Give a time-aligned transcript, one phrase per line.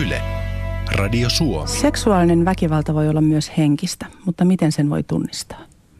[0.00, 0.22] Yle.
[0.92, 1.68] Radio Suomi.
[1.68, 5.58] Seksuaalinen väkivalta voi olla myös henkistä, mutta miten sen voi tunnistaa?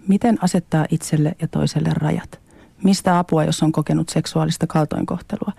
[0.08, 2.40] Miten asettaa itselle ja toiselle rajat?
[2.84, 5.52] Mistä apua, jos on kokenut seksuaalista kaltoinkohtelua?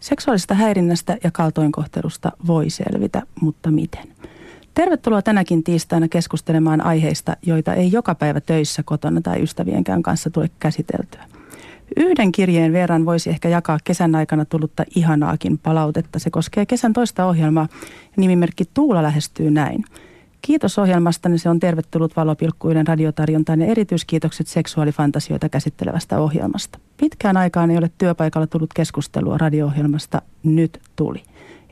[0.00, 4.08] Seksuaalista häirinnästä ja kaltoinkohtelusta voi selvitä, mutta miten?
[4.74, 10.50] Tervetuloa tänäkin tiistaina keskustelemaan aiheista, joita ei joka päivä töissä, kotona tai ystävienkään kanssa tule
[10.58, 11.24] käsiteltyä.
[11.96, 16.18] Yhden kirjeen verran voisi ehkä jakaa kesän aikana tullutta ihanaakin palautetta.
[16.18, 17.68] Se koskee kesän toista ohjelmaa.
[18.16, 19.84] Nimimerkki Tuula lähestyy näin.
[20.42, 26.78] Kiitos ohjelmastani, se on tervetullut valopilkkuiden radiotarjontaan ja erityiskiitokset seksuaalifantasioita käsittelevästä ohjelmasta.
[26.96, 31.22] Pitkään aikaan ei ole työpaikalla tullut keskustelua radio-ohjelmasta, nyt tuli.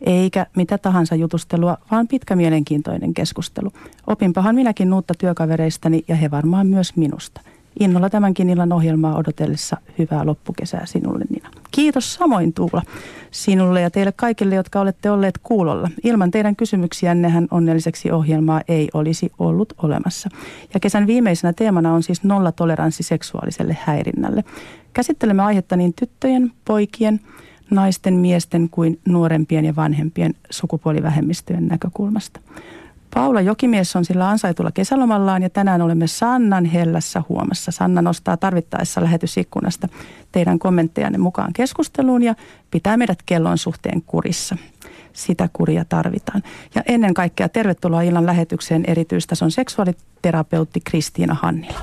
[0.01, 3.73] Eikä mitä tahansa jutustelua, vaan pitkä mielenkiintoinen keskustelu.
[4.07, 7.41] Opinpahan minäkin uutta työkavereistani ja he varmaan myös minusta–
[7.81, 11.51] Innolla tämänkin illan ohjelmaa odotellessa hyvää loppukesää sinulle Nina.
[11.71, 12.83] Kiitos samoin Tuula
[13.31, 15.91] sinulle ja teille kaikille, jotka olette olleet kuulolla.
[16.05, 20.29] Ilman teidän kysymyksiännehän onnelliseksi ohjelmaa ei olisi ollut olemassa.
[20.75, 24.45] Ja kesän viimeisenä teemana on siis nollatoleranssi seksuaaliselle häirinnälle.
[24.93, 27.21] Käsittelemme aihetta niin tyttöjen, poikien,
[27.71, 32.41] naisten, miesten kuin nuorempien ja vanhempien sukupuolivähemmistöjen näkökulmasta.
[33.15, 37.73] Paula Jokimies on sillä ansaitulla kesälomallaan ja tänään olemme Sannan hellässä huomassa.
[37.73, 39.89] Sanna nostaa tarvittaessa lähetysikkunasta
[40.33, 42.35] teidän kommenttejanne mukaan keskusteluun ja
[42.71, 44.57] pitää meidät kellon suhteen kurissa.
[45.13, 46.43] Sitä kuria tarvitaan.
[46.75, 51.81] Ja ennen kaikkea tervetuloa illan lähetykseen erityistason seksuaaliterapeutti Kristiina Hannila.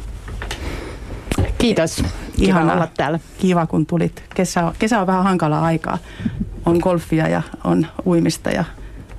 [1.58, 2.04] Kiitos.
[2.38, 2.76] Ihanaa.
[2.76, 3.20] olla täällä.
[3.38, 4.24] Kiva kun tulit.
[4.36, 5.98] Kesä, kesä on vähän hankala aikaa.
[6.66, 8.66] On golfia ja on uimista ja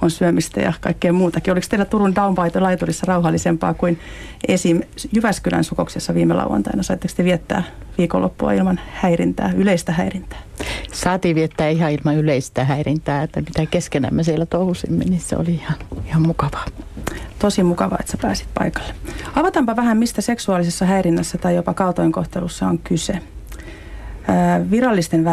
[0.03, 1.53] on syömistä ja kaikkea muutakin.
[1.53, 3.98] Oliko teillä Turun Downbite laiturissa rauhallisempaa kuin
[4.48, 4.81] esim.
[5.12, 6.83] Jyväskylän sukoksessa viime lauantaina?
[6.83, 7.62] Saitteko te viettää
[7.98, 10.39] viikonloppua ilman häirintää, yleistä häirintää?
[10.92, 15.78] Saatiin viettää ihan ilman yleistä häirintää, että mitä keskenämme siellä touhusimme, niin se oli ihan,
[16.06, 16.64] ihan mukavaa.
[17.39, 18.94] Tosi mukavaa, että sä pääsit paikalle.
[19.34, 23.19] Avataanpa vähän, mistä seksuaalisessa häirinnässä tai jopa kaltoinkohtelussa on kyse.
[24.71, 25.25] Virallisten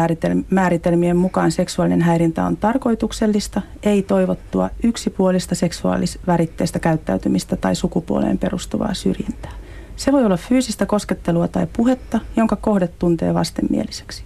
[0.50, 9.52] määritelmien mukaan seksuaalinen häirintä on tarkoituksellista, ei toivottua, yksipuolista seksuaalisväritteistä käyttäytymistä tai sukupuoleen perustuvaa syrjintää.
[9.96, 14.24] Se voi olla fyysistä koskettelua tai puhetta, jonka kohde tuntee vastenmieliseksi.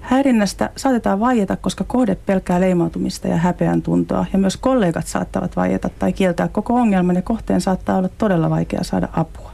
[0.00, 5.90] Häirinnästä saatetaan vaieta, koska kohde pelkää leimautumista ja häpeän tuntoa, ja myös kollegat saattavat vaieta
[5.98, 9.52] tai kieltää koko ongelman, ja kohteen saattaa olla todella vaikea saada apua.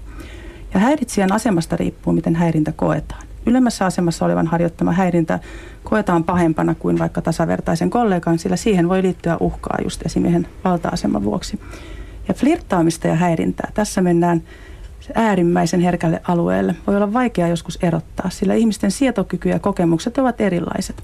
[0.75, 5.38] Ja häiritsijän asemasta riippuu, miten häirintä koetaan ylemmässä asemassa olevan harjoittama häirintä
[5.84, 11.60] koetaan pahempana kuin vaikka tasavertaisen kollegan, sillä siihen voi liittyä uhkaa just esimiehen valta-aseman vuoksi.
[12.28, 13.70] Ja flirttaamista ja häirintää.
[13.74, 14.42] Tässä mennään
[15.14, 16.76] äärimmäisen herkälle alueelle.
[16.86, 21.02] Voi olla vaikea joskus erottaa, sillä ihmisten sietokyky ja kokemukset ovat erilaiset.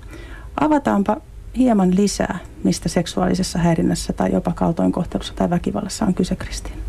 [0.60, 1.16] Avataanpa
[1.56, 6.82] hieman lisää, mistä seksuaalisessa häirinnässä tai jopa kaltoinkohtelussa tai väkivallassa on kyse, Kristiina.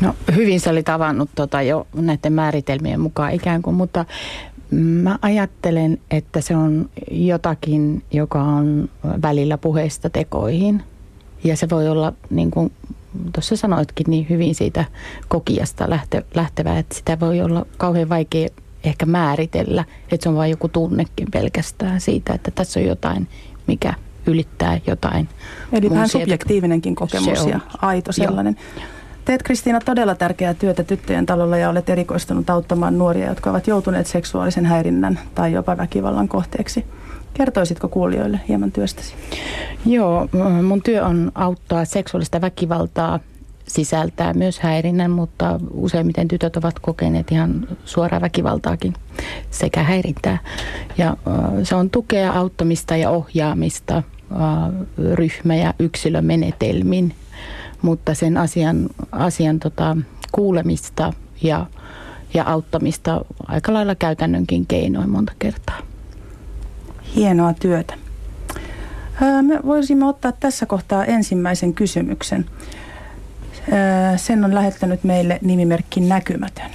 [0.00, 4.04] No hyvin sä olit avannut tota jo näiden määritelmien mukaan ikään kuin, mutta
[4.76, 8.88] Mä ajattelen, että se on jotakin, joka on
[9.22, 10.82] välillä puheista tekoihin.
[11.44, 12.72] Ja se voi olla, niin kuin
[13.32, 14.84] tuossa sanoitkin niin hyvin siitä
[15.28, 18.48] kokiasta lähte, lähtevää, että sitä voi olla kauhean vaikea
[18.84, 23.28] ehkä määritellä, että se on vain joku tunnekin pelkästään siitä, että tässä on jotain,
[23.66, 23.94] mikä
[24.26, 25.28] ylittää jotain.
[25.72, 28.56] Eli vähän subjektiivinenkin kokemus ja aito sellainen.
[28.76, 28.84] Joo.
[29.24, 34.06] Teet Kristiina todella tärkeää työtä tyttöjen talolla ja olet erikoistunut auttamaan nuoria, jotka ovat joutuneet
[34.06, 36.84] seksuaalisen häirinnän tai jopa väkivallan kohteeksi.
[37.34, 39.14] Kertoisitko kuulijoille hieman työstäsi?
[39.86, 40.28] Joo,
[40.62, 43.20] mun työ on auttaa seksuaalista väkivaltaa
[43.68, 48.94] sisältää myös häirinnän, mutta useimmiten tytöt ovat kokeneet ihan suoraa väkivaltaakin
[49.50, 50.38] sekä häirintää.
[50.98, 51.16] Ja
[51.62, 54.02] se on tukea, auttamista ja ohjaamista
[55.14, 57.14] ryhmä- ja yksilömenetelmin
[57.84, 59.96] mutta sen asian, asian tota,
[60.32, 61.12] kuulemista
[61.42, 61.66] ja,
[62.34, 65.78] ja auttamista aika lailla käytännönkin keinoin monta kertaa.
[67.16, 67.94] Hienoa työtä.
[69.42, 72.46] Me voisimme ottaa tässä kohtaa ensimmäisen kysymyksen.
[74.16, 76.70] Sen on lähettänyt meille nimimerkki Näkymätön.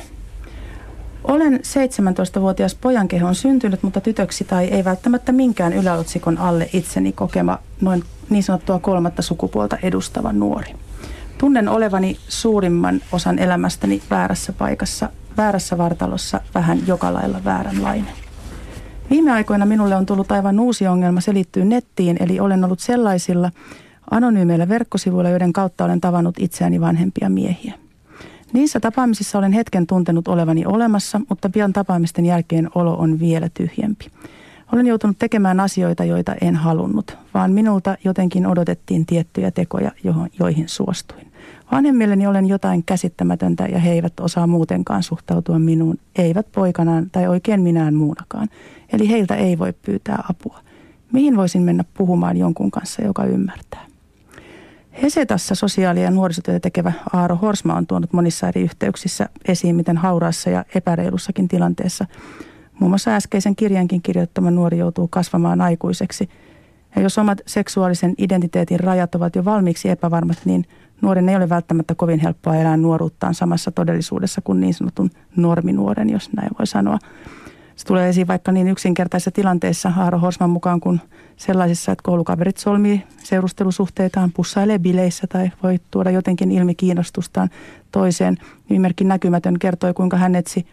[1.24, 7.60] Olen 17-vuotias pojan kehon syntynyt, mutta tytöksi tai ei välttämättä minkään yläotsikon alle itseni kokema
[7.82, 10.76] noin niin sanottua kolmatta sukupuolta edustava nuori.
[11.40, 18.14] Tunnen olevani suurimman osan elämästäni väärässä paikassa, väärässä vartalossa, vähän joka lailla vääränlainen.
[19.10, 23.52] Viime aikoina minulle on tullut aivan uusi ongelma, se liittyy nettiin, eli olen ollut sellaisilla
[24.12, 27.74] anonyymeillä verkkosivuilla, joiden kautta olen tavannut itseäni vanhempia miehiä.
[28.54, 34.06] Niissä tapaamisissa olen hetken tuntenut olevani olemassa, mutta pian tapaamisten jälkeen olo on vielä tyhjempi.
[34.74, 39.92] Olen joutunut tekemään asioita, joita en halunnut, vaan minulta jotenkin odotettiin tiettyjä tekoja,
[40.40, 41.29] joihin suostuin.
[41.72, 47.62] Vanhemmilleni olen jotain käsittämätöntä ja he eivät osaa muutenkaan suhtautua minuun, eivät poikanaan tai oikein
[47.62, 48.48] minään muunakaan.
[48.94, 50.60] Eli heiltä ei voi pyytää apua.
[51.14, 53.86] Mihin voisin mennä puhumaan jonkun kanssa, joka ymmärtää?
[55.02, 60.50] Hesetassa sosiaali- ja nuorisotyötä tekevä Aaro Horsma on tuonut monissa eri yhteyksissä esiin, miten hauraassa
[60.50, 62.06] ja epäreilussakin tilanteessa
[62.80, 66.30] muun muassa äskeisen kirjankin kirjoittama nuori joutuu kasvamaan aikuiseksi.
[66.96, 70.66] Ja jos omat seksuaalisen identiteetin rajat ovat jo valmiiksi epävarmat, niin
[71.02, 76.34] nuoren ei ole välttämättä kovin helppoa elää nuoruuttaan samassa todellisuudessa kuin niin sanotun norminuoren, jos
[76.34, 77.00] näin voi sanoa.
[77.76, 81.02] Se tulee esiin vaikka niin yksinkertaisessa tilanteessa Aaro Horsman mukaan kuin
[81.38, 87.50] sellaisissa, että koulukaverit solmii seurustelusuhteitaan, pussailee bileissä tai voi tuoda jotenkin ilmi kiinnostustaan
[87.92, 88.38] toiseen.
[88.70, 90.68] Nimimerkki näkymätön kertoi, kuinka hän etsi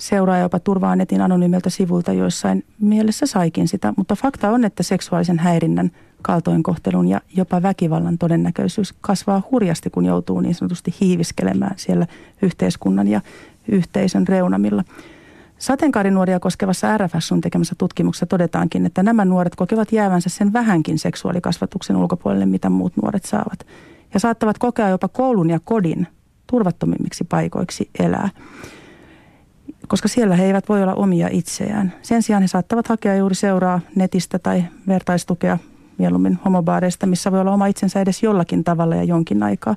[0.00, 3.94] seuraa jopa turvaa netin anonyymiltä sivulta, joissain mielessä saikin sitä.
[3.96, 5.90] Mutta fakta on, että seksuaalisen häirinnän,
[6.22, 12.06] kaltoinkohtelun ja jopa väkivallan todennäköisyys kasvaa hurjasti, kun joutuu niin sanotusti hiiviskelemään siellä
[12.42, 13.20] yhteiskunnan ja
[13.68, 14.84] yhteisön reunamilla.
[15.58, 22.46] Sateenkaarinuoria koskevassa RFSun tekemässä tutkimuksessa todetaankin, että nämä nuoret kokevat jäävänsä sen vähänkin seksuaalikasvatuksen ulkopuolelle,
[22.46, 23.66] mitä muut nuoret saavat.
[24.14, 26.06] Ja saattavat kokea jopa koulun ja kodin
[26.46, 28.28] turvattomimmiksi paikoiksi elää,
[29.88, 31.92] koska siellä he eivät voi olla omia itseään.
[32.02, 35.58] Sen sijaan he saattavat hakea juuri seuraa netistä tai vertaistukea
[35.98, 39.76] mieluummin homobaareista, missä voi olla oma itsensä edes jollakin tavalla ja jonkin aikaa.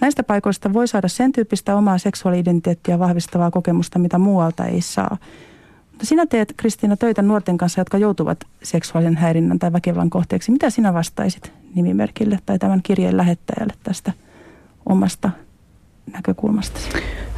[0.00, 5.16] Näistä paikoista voi saada sen tyyppistä omaa seksuaali-identiteettiä vahvistavaa kokemusta, mitä muualta ei saa.
[5.90, 10.52] Mutta sinä teet, Kristiina, töitä nuorten kanssa, jotka joutuvat seksuaalisen häirinnän tai väkivallan kohteeksi.
[10.52, 14.12] Mitä sinä vastaisit nimimerkille tai tämän kirjeen lähettäjälle tästä
[14.86, 15.30] omasta
[16.12, 16.80] näkökulmasta?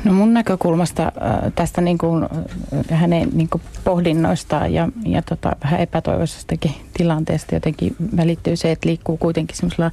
[0.05, 5.56] No mun näkökulmasta äh, tästä niin kuin, äh, hänen niin kuin pohdinnoistaan ja, ja tota,
[5.64, 9.90] vähän epätoivoisestakin tilanteesta jotenkin välittyy se, että liikkuu kuitenkin semmoisella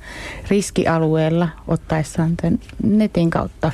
[0.50, 3.72] riskialueella ottaessaan tämän netin kautta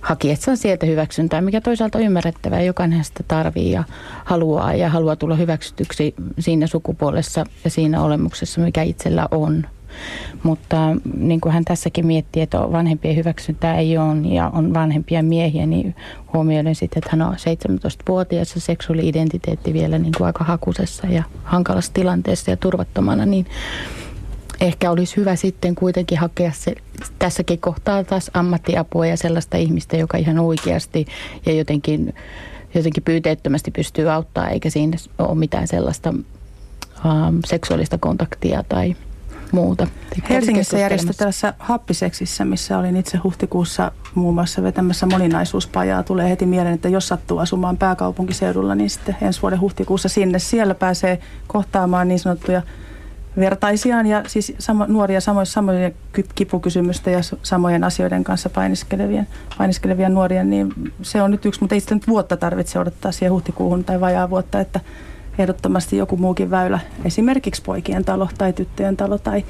[0.00, 2.62] hakiessaan sieltä hyväksyntää, mikä toisaalta on ymmärrettävää.
[2.62, 3.84] Jokainen sitä tarvii ja
[4.24, 9.66] haluaa ja haluaa tulla hyväksytyksi siinä sukupuolessa ja siinä olemuksessa, mikä itsellä on.
[10.42, 10.76] Mutta
[11.16, 15.94] niin kuin hän tässäkin miettii, että vanhempien hyväksyntää ei ole ja on vanhempia miehiä, niin
[16.32, 21.92] huomioiden sitten, että hän on 17-vuotias ja seksuaali-identiteetti vielä niin kuin aika hakusessa ja hankalassa
[21.94, 23.46] tilanteessa ja turvattomana, niin
[24.60, 26.74] ehkä olisi hyvä sitten kuitenkin hakea se,
[27.18, 31.06] tässäkin kohtaa taas ammattiapua ja sellaista ihmistä, joka ihan oikeasti
[31.46, 32.14] ja jotenkin,
[32.74, 38.94] jotenkin pyyteettömästi pystyy auttaa, eikä siinä ole mitään sellaista um, seksuaalista kontaktia tai–
[39.52, 39.86] muuta.
[40.30, 46.88] Helsingissä järjestettävässä happiseksissä, missä olin itse huhtikuussa muun muassa vetämässä moninaisuuspajaa, tulee heti mieleen, että
[46.88, 50.38] jos sattuu asumaan pääkaupunkiseudulla, niin sitten ensi vuoden huhtikuussa sinne.
[50.38, 52.62] Siellä pääsee kohtaamaan niin sanottuja
[53.38, 55.94] vertaisiaan ja siis samo, nuoria samoja, samojen
[56.34, 59.28] kipukysymystä ja samojen asioiden kanssa painiskelevien,
[59.58, 63.32] painiskelevien nuoria, niin se on nyt yksi, mutta ei sitä nyt vuotta tarvitse odottaa siihen
[63.32, 64.80] huhtikuuhun tai vajaa vuotta, että
[65.38, 69.44] ehdottomasti joku muukin väylä, esimerkiksi poikien talo tai tyttöjen talo tai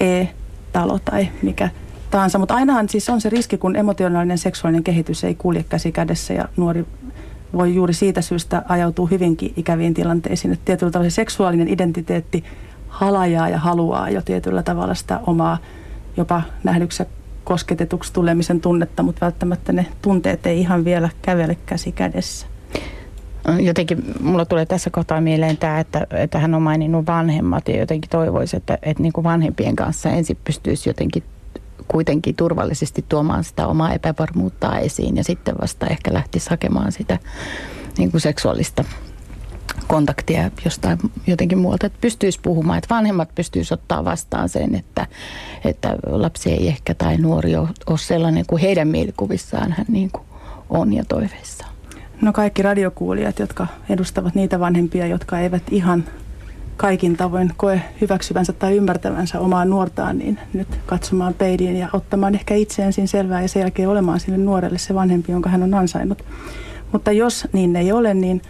[0.00, 1.68] e-talo tai mikä
[2.10, 2.38] tahansa.
[2.38, 6.48] Mutta ainahan siis on se riski, kun emotionaalinen seksuaalinen kehitys ei kulje käsi kädessä ja
[6.56, 6.86] nuori
[7.52, 10.52] voi juuri siitä syystä ajautua hyvinkin ikäviin tilanteisiin.
[10.52, 12.44] Että tietyllä tavalla se seksuaalinen identiteetti
[12.88, 15.58] halajaa ja haluaa jo tietyllä tavalla sitä omaa
[16.16, 17.06] jopa nähdyksessä
[17.44, 22.51] kosketetuksi tulemisen tunnetta, mutta välttämättä ne tunteet ei ihan vielä kävele käsi kädessä.
[23.60, 28.10] Jotenkin mulla tulee tässä kohtaa mieleen tämä, että, että hän on maininnut vanhemmat ja jotenkin
[28.10, 31.22] toivoisi, että, että niin kuin vanhempien kanssa ensin pystyisi jotenkin
[31.88, 37.18] kuitenkin turvallisesti tuomaan sitä omaa epävarmuutta esiin ja sitten vasta ehkä lähtisi hakemaan sitä
[37.98, 38.84] niin kuin seksuaalista
[39.86, 45.06] kontaktia jostain jotenkin muualta, että pystyisi puhumaan, että vanhemmat pystyisi ottaa vastaan sen, että,
[45.64, 50.24] että lapsi ei ehkä tai nuori ole, ole sellainen kuin heidän mielikuvissaan hän niin kuin
[50.70, 51.71] on ja toiveissaan.
[52.22, 56.04] No kaikki radiokuulijat, jotka edustavat niitä vanhempia, jotka eivät ihan
[56.76, 62.54] kaikin tavoin koe hyväksyvänsä tai ymmärtävänsä omaa nuortaan, niin nyt katsomaan peiliin ja ottamaan ehkä
[62.54, 66.24] itse ensin selvää ja sen jälkeen olemaan sille nuorelle se vanhempi, jonka hän on ansainnut.
[66.92, 68.42] Mutta jos niin ei ole, niin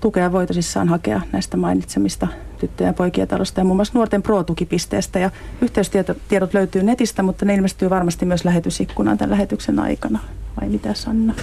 [0.00, 5.18] tukea voi tosissaan hakea näistä mainitsemista tyttöjen ja poikien talosta ja muun muassa nuorten pro-tukipisteestä.
[5.18, 10.18] Ja yhteystiedot löytyy netistä, mutta ne ilmestyy varmasti myös lähetysikkunaan tämän lähetyksen aikana.
[10.60, 11.34] Vai mitä Sanna?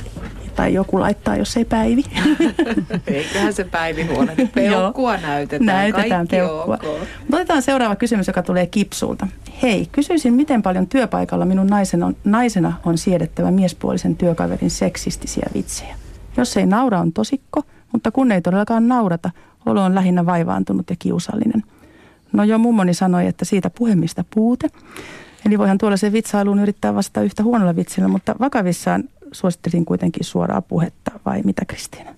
[0.56, 2.04] Tai joku laittaa, jos ei Päivi.
[3.08, 4.36] Eiköhän se Päivi huone.
[4.56, 5.66] Peukkua näytetään.
[5.66, 6.76] Näytetään peukkua.
[6.76, 6.96] Okay.
[7.32, 9.28] otetaan seuraava kysymys, joka tulee Kipsulta.
[9.62, 15.96] Hei, kysyisin, miten paljon työpaikalla minun naisena on, naisena on siedettävä miespuolisen työkaverin seksistisiä vitsejä?
[16.38, 17.64] Jos ei naura on tosikko,
[17.94, 19.30] Mutta kun ei todellakaan naurata,
[19.66, 21.64] olo on lähinnä vaivaantunut ja kiusallinen.
[22.34, 24.68] No jo mummoni sanoi, että siitä puhemista puute.
[25.46, 31.12] Eli voihan tuollaisen vitsailuun yrittää vastata yhtä huonolla vitsillä, mutta vakavissaan suosittelisin kuitenkin suoraa puhetta,
[31.26, 32.16] vai mitä Kristiina?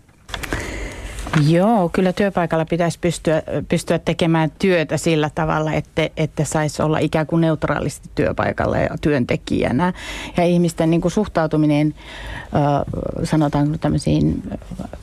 [1.41, 7.27] Joo, kyllä työpaikalla pitäisi pystyä, pystyä tekemään työtä sillä tavalla, että, että saisi olla ikään
[7.27, 9.93] kuin neutraalisti työpaikalla ja työntekijänä.
[10.37, 11.95] Ja ihmisten niin kuin suhtautuminen,
[13.23, 14.43] sanotaanko tämmöisiin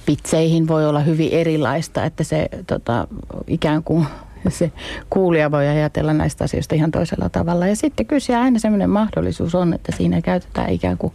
[0.06, 3.08] pitseihin voi olla hyvin erilaista, että se tota,
[3.46, 4.06] ikään kuin
[4.48, 4.72] se
[5.10, 7.66] kuulija voi ajatella näistä asioista ihan toisella tavalla.
[7.66, 11.12] Ja sitten kyllä aina semmoinen mahdollisuus on, että siinä käytetään ikään kuin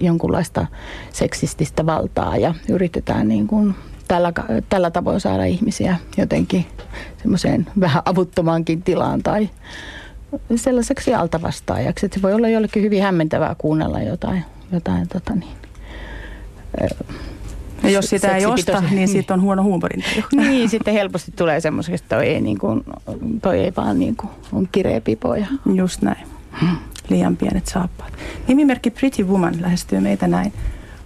[0.00, 0.66] jonkunlaista
[1.12, 3.74] seksististä valtaa ja yritetään niin kuin
[4.10, 4.32] tällä,
[4.68, 6.66] tällä tavoin saada ihmisiä jotenkin
[7.22, 9.48] semmoiseen vähän avuttomaankin tilaan tai
[10.56, 12.06] sellaiseksi altavastaajaksi.
[12.06, 15.56] Että se voi olla jollekin hyvin hämmentävää kuunnella jotain, jotain tota niin,
[17.82, 20.04] ja jos sitä ei osta, niin siitä on huono huumorin.
[20.32, 22.84] niin, sitten helposti tulee semmoiseksi, että toi ei, niin kuin,
[23.42, 25.34] toi ei vaan niin kuin, on kireä pipo.
[25.34, 25.46] Ja...
[25.74, 26.26] Just näin.
[27.08, 28.12] Liian pienet saappaat.
[28.48, 30.52] Nimimerkki Pretty Woman lähestyy meitä näin.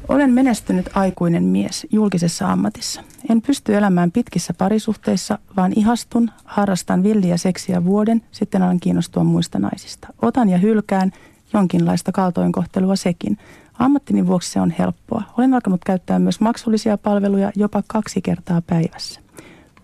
[0.08, 3.02] Olen menestynyt aikuinen mies julkisessa ammatissa.
[3.30, 9.58] En pysty elämään pitkissä parisuhteissa, vaan ihastun, harrastan villiä seksiä vuoden, sitten alan kiinnostua muista
[9.58, 10.08] naisista.
[10.22, 11.12] Otan ja hylkään
[11.52, 13.38] jonkinlaista kaltoinkohtelua sekin.
[13.78, 15.22] Ammattini vuoksi se on helppoa.
[15.38, 19.20] Olen alkanut käyttää myös maksullisia palveluja jopa kaksi kertaa päivässä.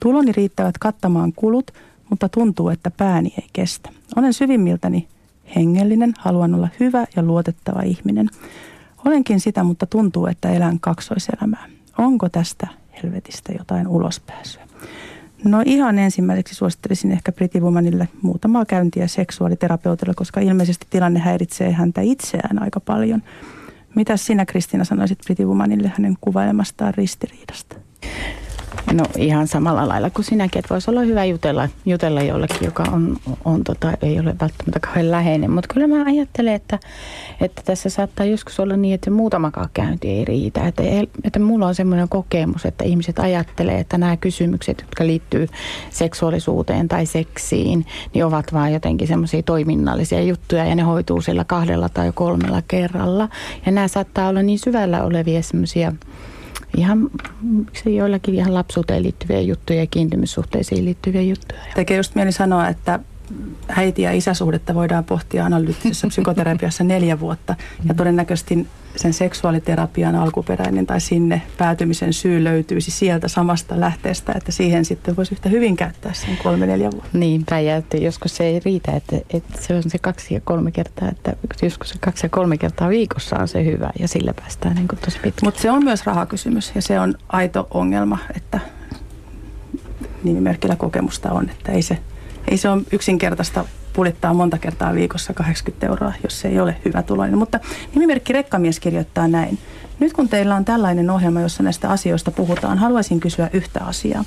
[0.00, 1.70] Tuloni riittävät kattamaan kulut,
[2.10, 3.90] mutta tuntuu, että pääni ei kestä.
[4.16, 5.08] Olen syvimmiltäni
[5.56, 8.28] hengellinen, haluan olla hyvä ja luotettava ihminen.
[9.04, 11.66] Olenkin sitä, mutta tuntuu, että elän kaksoiselämää.
[11.98, 12.66] Onko tästä
[13.02, 14.62] helvetistä jotain ulospääsyä?
[15.44, 22.00] No ihan ensimmäiseksi suosittelisin ehkä Pretty Womanille muutamaa käyntiä seksuaaliterapeutilla, koska ilmeisesti tilanne häiritsee häntä
[22.00, 23.22] itseään aika paljon.
[23.94, 27.76] Mitä sinä Kristiina sanoisit Pretty Womanille hänen kuvailemastaan ristiriidasta?
[28.92, 33.16] No ihan samalla lailla kuin sinäkin, että voisi olla hyvä jutella, jutella jollekin, joka on,
[33.44, 35.50] on tota, ei ole välttämättä kauhean läheinen.
[35.50, 36.78] Mutta kyllä mä ajattelen, että,
[37.40, 40.66] että tässä saattaa joskus olla niin, että muutamakaan käynti ei riitä.
[40.66, 40.82] Että,
[41.24, 45.46] että mulla on semmoinen kokemus, että ihmiset ajattelee, että nämä kysymykset, jotka liittyy
[45.90, 51.88] seksuaalisuuteen tai seksiin, niin ovat vaan jotenkin semmoisia toiminnallisia juttuja ja ne hoituu sillä kahdella
[51.88, 53.28] tai kolmella kerralla.
[53.66, 55.92] Ja nämä saattaa olla niin syvällä olevia semmoisia
[56.76, 57.10] ihan
[57.82, 61.60] se joillakin ihan lapsuuteen liittyviä juttuja ja kiintymyssuhteisiin liittyviä juttuja.
[61.74, 63.00] Tekee just mieli sanoa, että
[63.68, 67.54] äiti- ja isäsuhdetta voidaan pohtia analyyttisessä psykoterapiassa neljä vuotta.
[67.88, 74.84] Ja todennäköisesti sen seksuaaliterapian alkuperäinen tai sinne päätymisen syy löytyisi sieltä samasta lähteestä, että siihen
[74.84, 77.18] sitten voisi yhtä hyvin käyttää sen kolme-neljä vuotta.
[77.18, 80.70] Niinpä, ja että joskus se ei riitä, että, että se on se kaksi ja kolme
[80.70, 81.32] kertaa, että
[81.62, 84.98] joskus se kaksi ja kolme kertaa viikossa on se hyvä, ja sillä päästään niin kuin
[84.98, 85.46] tosi pitkälle.
[85.46, 88.60] Mutta se on myös rahakysymys, ja se on aito ongelma, että
[90.24, 91.98] nimimerkillä kokemusta on, että ei se,
[92.48, 97.02] ei se ole yksinkertaista pulittaa monta kertaa viikossa 80 euroa, jos se ei ole hyvä
[97.02, 97.38] tuloinen.
[97.38, 97.60] Mutta
[97.94, 99.58] nimimerkki Rekkamies kirjoittaa näin.
[99.98, 104.24] Nyt kun teillä on tällainen ohjelma, jossa näistä asioista puhutaan, haluaisin kysyä yhtä asiaa.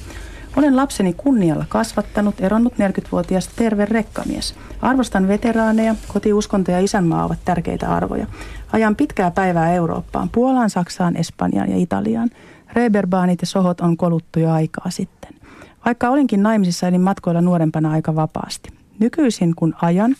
[0.56, 4.56] Olen lapseni kunnialla kasvattanut, eronnut 40-vuotias terve rekkamies.
[4.82, 8.28] Arvostan veteraaneja, kotiuskonto ja isänmaa ovat tärkeitä arvoja.
[8.74, 12.30] Ajan pitkää päivää Eurooppaan, Puolaan, Saksaan, Espanjaan ja Italiaan.
[12.74, 15.23] Reberbaanit ja sohot on koluttu jo aikaa sitten.
[15.86, 18.70] Vaikka olinkin naimisissa, elin matkoilla nuorempana aika vapaasti.
[19.00, 20.16] Nykyisin kun ajan,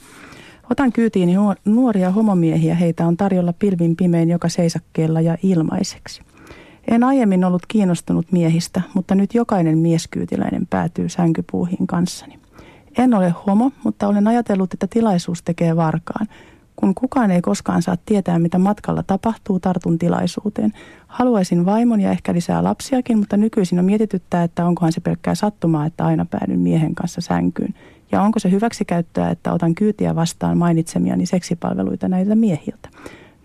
[0.72, 1.30] otan kyytiin
[1.66, 6.22] nuoria homomiehiä, heitä on tarjolla pilvin pimein joka seisakkeella ja ilmaiseksi.
[6.88, 12.40] En aiemmin ollut kiinnostunut miehistä, mutta nyt jokainen mieskyytiläinen päätyy sänkypuuhin kanssani.
[12.98, 16.28] En ole homo, mutta olen ajatellut, että tilaisuus tekee varkaan.
[16.84, 20.74] Kun kukaan ei koskaan saa tietää, mitä matkalla tapahtuu, tartun tilaisuuteen.
[21.08, 25.86] Haluaisin vaimon ja ehkä lisää lapsiakin, mutta nykyisin on mietityttää, että onkohan se pelkkää sattumaa,
[25.86, 27.74] että aina päädyn miehen kanssa sänkyyn.
[28.12, 32.90] Ja onko se hyväksikäyttöä, että otan kyytiä vastaan mainitsemiani seksipalveluita näiltä miehiltä.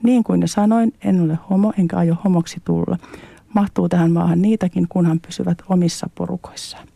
[0.03, 2.99] Niin kuin jo sanoin, en ole homo enkä aio homoksi tulla.
[3.55, 6.89] Mahtuu tähän maahan niitäkin, kunhan pysyvät omissa porukoissaan.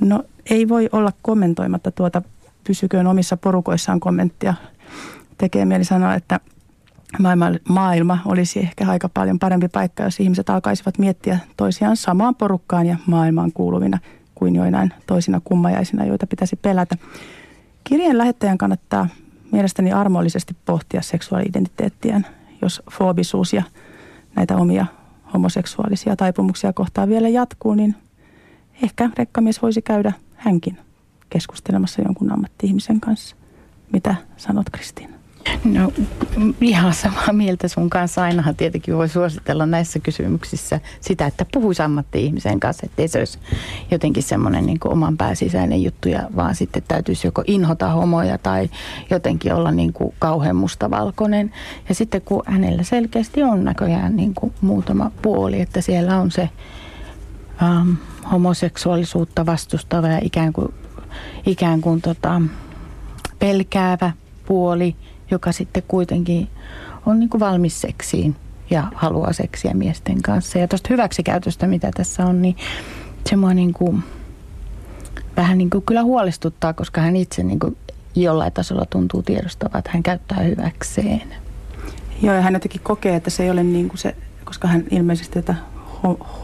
[0.00, 2.22] No ei voi olla kommentoimatta tuota
[2.64, 4.54] pysyköön omissa porukoissaan kommenttia.
[5.40, 6.40] Tekee mieli sanoa, että
[7.18, 12.86] maailma, maailma olisi ehkä aika paljon parempi paikka, jos ihmiset alkaisivat miettiä toisiaan samaan porukkaan
[12.86, 13.98] ja maailmaan kuuluvina–
[14.40, 16.96] kuin joinain toisina kummajaisina, joita pitäisi pelätä.
[17.84, 19.08] Kirjeen lähettäjän kannattaa
[19.52, 22.26] mielestäni armollisesti pohtia seksuaali-identiteettiään,
[22.62, 23.62] jos foobisuus ja
[24.36, 24.86] näitä omia
[25.34, 27.94] homoseksuaalisia taipumuksia kohtaan vielä jatkuu, niin
[28.82, 30.78] ehkä rekkamies voisi käydä hänkin
[31.30, 33.36] keskustelemassa jonkun ammatti-ihmisen kanssa.
[33.92, 35.19] Mitä sanot Kristiina?
[35.64, 35.92] No
[36.60, 38.22] ihan samaa mieltä sun kanssa.
[38.22, 43.38] Ainahan tietenkin voi suositella näissä kysymyksissä sitä, että puhuisi ammatti-ihmisen kanssa, ettei se olisi
[43.90, 48.70] jotenkin semmoinen niin oman pääsisäinen juttu, ja vaan sitten täytyisi joko inhota homoja tai
[49.10, 51.52] jotenkin olla niin kuin kauhean mustavalkoinen.
[51.88, 56.48] Ja sitten kun hänellä selkeästi on näköjään niin kuin muutama puoli, että siellä on se
[57.62, 57.90] ähm,
[58.32, 60.74] homoseksuaalisuutta vastustava ja ikään kuin,
[61.46, 62.42] ikään kuin tota,
[63.38, 64.12] pelkäävä
[64.46, 64.96] puoli–
[65.30, 66.48] joka sitten kuitenkin
[67.06, 68.36] on niin kuin valmis seksiin
[68.70, 70.58] ja haluaa seksiä miesten kanssa.
[70.58, 72.56] Ja tuosta hyväksikäytöstä, mitä tässä on, niin
[73.28, 74.02] se mua niin kuin,
[75.36, 77.76] vähän niin kuin kyllä huolestuttaa, koska hän itse niin kuin
[78.14, 81.22] jollain tasolla tuntuu tiedostavan, että hän käyttää hyväkseen.
[82.22, 85.34] Joo, ja hän jotenkin kokee, että se ei ole niin kuin se, koska hän ilmeisesti
[85.34, 85.54] tätä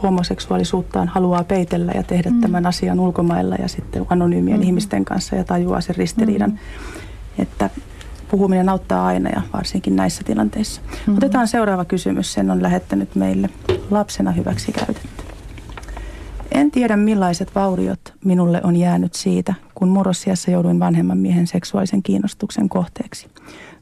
[0.03, 2.41] homoseksuaalisuuttaan haluaa peitellä ja tehdä mm.
[2.41, 4.63] tämän asian ulkomailla ja sitten anonyymien mm.
[4.63, 6.51] ihmisten kanssa ja tajuaa sen ristiriidan.
[6.51, 6.59] Mm.
[7.39, 7.71] Että
[8.37, 10.81] puhuminen auttaa aina ja varsinkin näissä tilanteissa.
[10.81, 11.17] Mm-hmm.
[11.17, 12.33] Otetaan seuraava kysymys.
[12.33, 13.51] Sen on lähettänyt meille
[13.91, 15.25] lapsena hyväksi käytetty.
[16.53, 22.69] En tiedä millaiset vauriot minulle on jäänyt siitä, kun murrosiassa jouduin vanhemman miehen seksuaalisen kiinnostuksen
[22.69, 23.27] kohteeksi.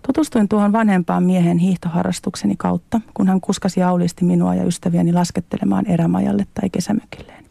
[0.07, 6.47] Tutustuin tuohon vanhempaan miehen hiihtoharrastukseni kautta, kun hän kuskasi aulisti minua ja ystäviäni laskettelemaan erämajalle
[6.61, 7.45] tai kesämökilleen.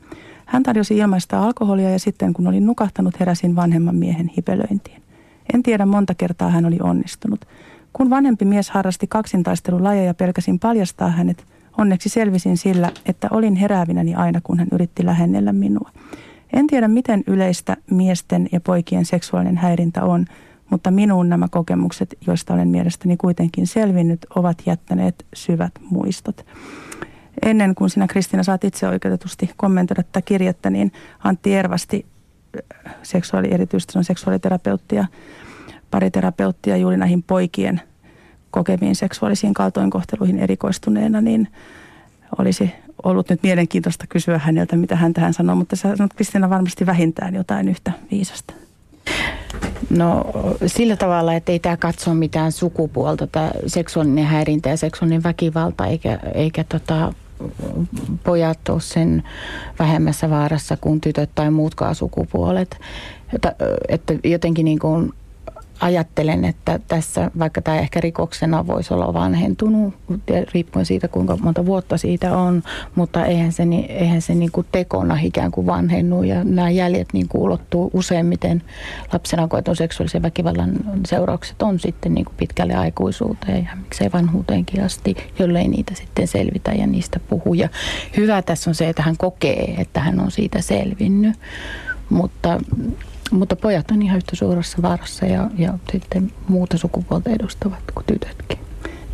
[0.46, 5.03] Hän tarjosi ilmaista alkoholia ja sitten kun olin nukahtanut heräsin vanhemman miehen hipelöintiin.
[5.54, 7.46] En tiedä monta kertaa hän oli onnistunut.
[7.94, 11.46] Kun vanhempi mies harrasti kaksintaistelulajeja, pelkäsin paljastaa hänet.
[11.78, 15.90] Onneksi selvisin sillä, että olin heräävinäni aina, kun hän yritti lähennellä minua.
[16.54, 20.26] En tiedä, miten yleistä miesten ja poikien seksuaalinen häirintä on,
[20.70, 26.46] mutta minuun nämä kokemukset, joista olen mielestäni kuitenkin selvinnyt, ovat jättäneet syvät muistot.
[27.46, 30.92] Ennen kuin sinä Kristina saat itse oikeutetusti kommentoida tätä kirjettä, niin
[31.24, 32.06] Antti Ervasti
[33.04, 35.06] seksuaali, erityisesti on seksuaaliterapeutti ja
[35.92, 37.82] pariterapeutti ja juuri näihin poikien
[38.52, 41.48] kokemiin seksuaalisiin kaltoinkohteluihin erikoistuneena, niin
[42.38, 42.72] olisi
[43.04, 47.36] ollut nyt mielenkiintoista kysyä häneltä, mitä hän tähän sanoo, mutta sä sanot Kristina varmasti vähintään
[47.36, 48.54] jotain yhtä viisasta.
[49.90, 50.24] No
[50.66, 56.20] sillä tavalla, että ei tämä katso mitään sukupuolta, tämä seksuaalinen häirintä ja seksuaalinen väkivalta, eikä,
[56.34, 57.14] eikä tota,
[58.24, 59.24] pojat ole sen
[59.80, 62.80] vähemmässä vaarassa kuin tytöt tai muutkaan sukupuolet.
[63.34, 63.56] Että,
[63.88, 65.14] että jotenkin niin kuin
[65.80, 69.94] ajattelen, että tässä, vaikka tämä ehkä rikoksena voisi olla vanhentunut,
[70.54, 72.64] riippuen siitä kuinka monta vuotta siitä on,
[72.96, 77.28] mutta eihän se, eihän se niin kuin tekona ikään kuin vanhennu ja nämä jäljet niin
[77.28, 78.64] kuin ulottuu useimmiten
[79.14, 80.72] lapsena koetun seksuaalisen väkivallan
[81.06, 86.72] seuraukset on sitten niin kuin pitkälle aikuisuuteen ja miksei vanhuuteenkin asti, jollei niitä sitten selvitä
[86.72, 87.54] ja niistä puhu.
[87.54, 87.70] Ja
[88.18, 91.36] hyvä tässä on se, että hän kokee, että hän on siitä selvinnyt,
[92.10, 92.60] mutta
[93.34, 98.60] mutta pojat on ihan yhtä suuressa vaarassa ja, ja sitten muuta sukupuolta edustavat kuin tytötkin.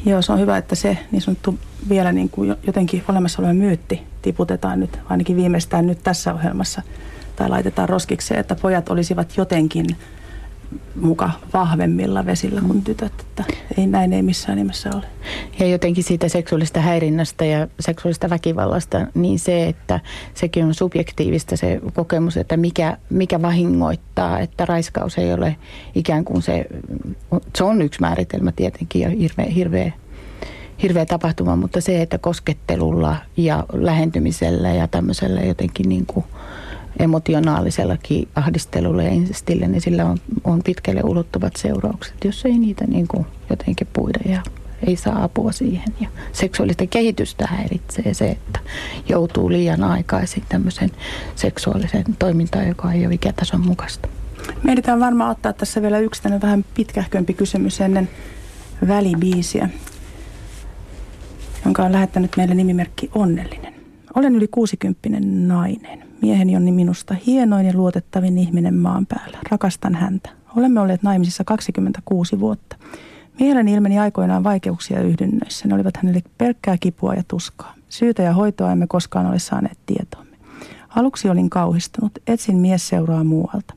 [0.05, 4.01] Joo, se on hyvä, että se niin sanottu vielä niin kuin jotenkin olemassa oleva myytti
[4.21, 6.81] tiputetaan nyt, ainakin viimeistään nyt tässä ohjelmassa,
[7.35, 9.85] tai laitetaan roskikseen, että pojat olisivat jotenkin
[10.95, 13.43] muka vahvemmilla vesillä kuin tytöt, että
[13.77, 15.03] ei, näin ei missään nimessä ole.
[15.59, 19.99] Ja jotenkin siitä seksuaalista häirinnästä ja seksuaalista väkivallasta, niin se, että
[20.33, 25.55] sekin on subjektiivista se kokemus, että mikä, mikä vahingoittaa, että raiskaus ei ole
[25.95, 26.65] ikään kuin se,
[27.55, 29.91] se on yksi määritelmä tietenkin ja hirveä, hirveä
[30.81, 36.25] hirveä tapahtuma, mutta se, että koskettelulla ja lähentymisellä ja tämmöisellä jotenkin niin kuin–
[36.99, 43.07] emotionaalisellakin ahdistelulla ja insestillä, niin sillä on, on pitkälle ulottuvat seuraukset, jos ei niitä niin
[43.07, 44.41] kuin jotenkin puida ja
[44.87, 45.93] ei saa apua siihen.
[46.01, 48.59] Ja seksuaalista kehitystä häiritsee se, että
[49.09, 50.91] joutuu liian aikaisin tämmöisen
[51.35, 54.07] seksuaalisen toimintaan, joka ei ole ikätason mukaista.
[54.63, 58.09] Meidän varmaan ottaa tässä vielä yksi vähän pitkähkömpi kysymys ennen
[58.87, 59.69] välibiisiä,
[61.65, 63.73] jonka on lähettänyt meille nimimerkki Onnellinen.
[64.15, 66.08] Olen yli 60 nainen.
[66.21, 69.37] Mieheni on minusta hienoin ja luotettavin ihminen maan päällä.
[69.51, 70.29] Rakastan häntä.
[70.55, 72.75] Olemme olleet naimisissa 26 vuotta.
[73.39, 75.67] Mieheni ilmeni aikoinaan vaikeuksia yhdynnöissä.
[75.67, 77.73] Ne olivat hänelle pelkkää kipua ja tuskaa.
[77.89, 80.37] Syytä ja hoitoa emme koskaan ole saaneet tietoamme.
[80.89, 82.11] Aluksi olin kauhistunut.
[82.27, 83.73] Etsin mies seuraa muualta.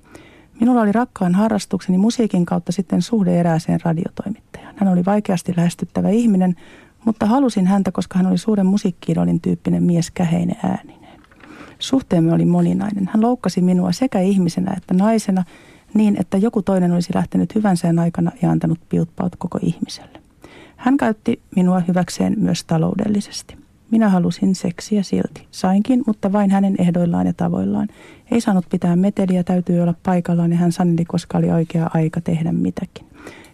[0.61, 4.75] Minulla oli rakkaan harrastukseni musiikin kautta sitten suhde erääseen radiotoimittajaan.
[4.79, 6.57] Hän oli vaikeasti lähestyttävä ihminen,
[7.05, 11.02] mutta halusin häntä, koska hän oli suuren musiikkiidolin tyyppinen mies käheinen ääni.
[11.83, 13.11] Suhteemme oli moninainen.
[13.13, 15.45] Hän loukkasi minua sekä ihmisenä että naisena
[15.95, 20.21] niin, että joku toinen olisi lähtenyt hyvänsään aikana ja antanut piutpaut koko ihmiselle.
[20.77, 23.57] Hän käytti minua hyväkseen myös taloudellisesti.
[23.91, 25.47] Minä halusin seksiä silti.
[25.51, 27.89] Sainkin, mutta vain hänen ehdoillaan ja tavoillaan.
[28.31, 32.53] Ei saanut pitää meteliä, täytyy olla paikallaan ja hän saneli, koska oli oikea aika tehdä
[32.53, 33.07] mitäkin.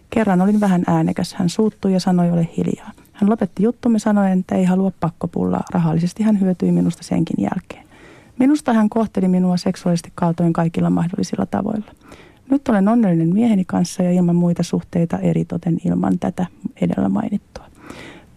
[0.09, 1.33] Kerran olin vähän äänekäs.
[1.33, 2.91] Hän suuttui ja sanoi ole hiljaa.
[3.13, 5.63] Hän lopetti juttumme sanoen, että ei halua pakkopullaa.
[5.73, 7.88] Rahallisesti hän hyötyi minusta senkin jälkeen.
[8.39, 11.91] Minusta hän kohteli minua seksuaalisesti kaltoin kaikilla mahdollisilla tavoilla.
[12.49, 16.45] Nyt olen onnellinen mieheni kanssa ja ilman muita suhteita eritoten ilman tätä
[16.81, 17.65] edellä mainittua.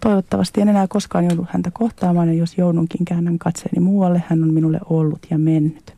[0.01, 4.55] Toivottavasti en enää koskaan joudu häntä kohtaamaan ja jos joudunkin käännän katseeni muualle, hän on
[4.55, 5.95] minulle ollut ja mennyt.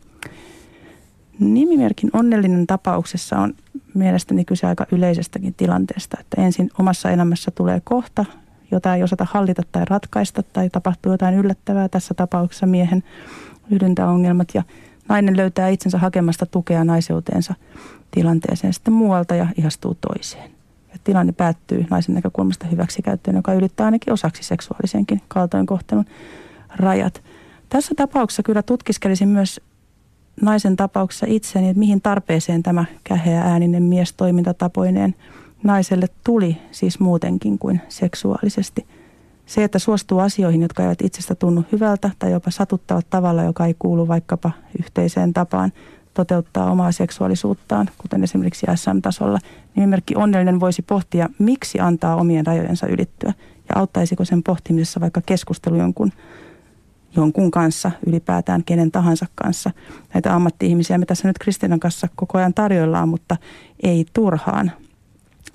[1.39, 3.55] Nimimerkin onnellinen tapauksessa on
[3.95, 8.25] mielestäni kyse aika yleisestäkin tilanteesta, että ensin omassa elämässä tulee kohta,
[8.71, 13.03] jota ei osata hallita tai ratkaista tai tapahtuu jotain yllättävää tässä tapauksessa miehen
[13.71, 14.63] yhdyntäongelmat ja
[15.09, 17.55] nainen löytää itsensä hakemasta tukea naiseuteensa
[18.11, 20.51] tilanteeseen sitten muualta ja ihastuu toiseen.
[20.93, 26.05] Ja tilanne päättyy naisen näkökulmasta hyväksikäyttöön, joka ylittää ainakin osaksi seksuaalisenkin kaltoinkohtelun
[26.77, 27.23] rajat.
[27.69, 29.61] Tässä tapauksessa kyllä tutkiskelisin myös
[30.43, 35.15] naisen tapauksessa itseäni, että mihin tarpeeseen tämä käheä ääninen mies toimintatapoineen
[35.63, 38.87] naiselle tuli siis muutenkin kuin seksuaalisesti.
[39.47, 43.75] Se, että suostuu asioihin, jotka eivät itsestä tunnu hyvältä tai jopa satuttavat tavalla, joka ei
[43.79, 45.73] kuulu vaikkapa yhteiseen tapaan
[46.15, 49.39] toteuttaa omaa seksuaalisuuttaan, kuten esimerkiksi SM-tasolla,
[49.77, 53.33] nimimerkki onnellinen voisi pohtia, miksi antaa omien rajojensa ylittyä
[53.69, 56.13] ja auttaisiko sen pohtimisessa vaikka keskustelu jonkun
[57.17, 59.71] jonkun kanssa, ylipäätään kenen tahansa kanssa.
[60.15, 63.37] Näitä ammatti-ihmisiä me tässä nyt Kristinan kanssa koko ajan tarjoillaan, mutta
[63.83, 64.73] ei turhaan.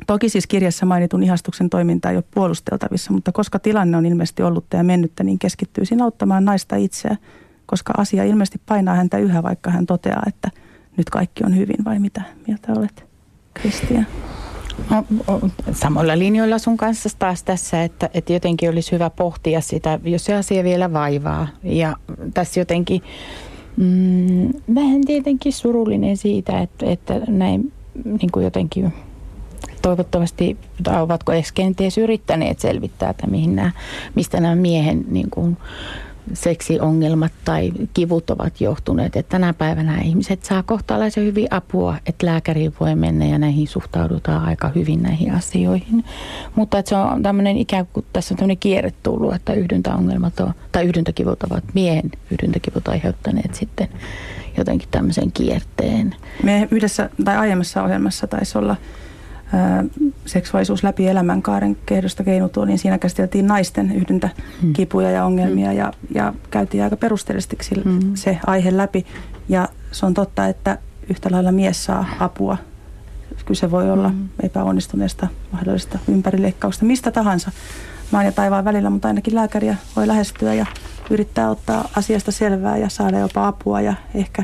[0.08, 4.66] Toki siis kirjassa mainitun ihastuksen toiminta ei ole puolusteltavissa, mutta koska tilanne on ilmeisesti ollut
[4.74, 5.40] ja mennyttä, niin
[5.84, 7.18] siinä auttamaan naista itseä,
[7.66, 10.50] koska asia ilmeisesti painaa häntä yhä, vaikka hän toteaa, että
[10.98, 13.06] nyt kaikki on hyvin, vai mitä mieltä olet,
[13.54, 14.08] Kristian?
[14.90, 15.06] No,
[15.72, 20.34] samoilla linjoilla sun kanssa taas tässä, että, että jotenkin olisi hyvä pohtia sitä, jos se
[20.34, 21.48] asia vielä vaivaa.
[21.64, 21.96] Ja
[22.34, 23.02] tässä jotenkin
[23.78, 27.74] mm, vähän tietenkin surullinen siitä, että, että näin
[28.06, 28.94] niin kuin jotenkin
[29.90, 33.72] toivottavasti, tai ovatko edes kenties yrittäneet selvittää, että mihin nämä,
[34.16, 35.58] mistä nämä miehen niin kuin,
[36.34, 39.16] seksiongelmat tai kivut ovat johtuneet.
[39.16, 44.46] Että tänä päivänä ihmiset saa kohtalaisen hyvin apua, että lääkäriin voi mennä ja näihin suhtaudutaan
[44.46, 46.06] aika hyvin näihin asioihin.
[46.56, 50.54] Mutta että se on tämmöinen ikään kuin tässä on tämmöinen kierre tullut, että yhdyntäongelmat on,
[50.72, 53.88] tai yhdyntäkivut ovat miehen yhdyntäkivut aiheuttaneet sitten
[54.58, 56.16] jotenkin tämmöisen kierteen.
[56.44, 58.76] Me yhdessä tai aiemmassa ohjelmassa taisi olla
[60.26, 66.84] seksuaalisuus läpi elämänkaaren kehdosta keinutua, niin siinä käsiteltiin naisten yhdyntäkipuja ja ongelmia ja, ja käytiin
[66.84, 68.00] aika perusteellisesti mm.
[68.16, 69.06] se aihe läpi.
[69.50, 70.78] Ja se on totta, että
[71.10, 72.58] yhtä lailla mies saa apua.
[73.46, 74.12] Kyse voi olla
[74.44, 77.52] epäonnistuneesta mahdollisesta ympärileikkausta, mistä tahansa
[78.12, 80.66] maan ja taivaan välillä, mutta ainakin lääkäriä voi lähestyä ja
[81.10, 84.44] yrittää ottaa asiasta selvää ja saada jopa apua ja ehkä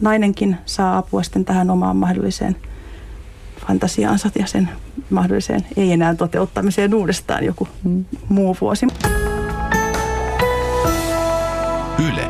[0.00, 2.56] nainenkin saa apua sitten tähän omaan mahdolliseen–
[3.70, 4.68] fantasiaansa ja sen
[5.10, 7.68] mahdolliseen ei enää toteuttamiseen uudestaan joku
[8.28, 8.86] muu vuosi.
[12.08, 12.28] Yle,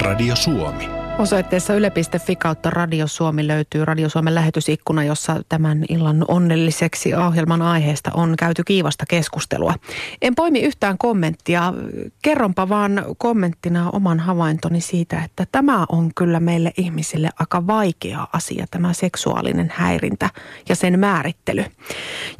[0.00, 0.99] Radio Suomi.
[1.20, 8.10] Osoitteessa yle.fi kautta Radio Suomi löytyy Radio Suomen lähetysikkuna, jossa tämän illan onnelliseksi ohjelman aiheesta
[8.14, 9.74] on käyty kiivasta keskustelua.
[10.22, 11.74] En poimi yhtään kommenttia.
[12.22, 18.66] Kerronpa vaan kommenttina oman havaintoni siitä, että tämä on kyllä meille ihmisille aika vaikea asia,
[18.70, 20.30] tämä seksuaalinen häirintä
[20.68, 21.64] ja sen määrittely.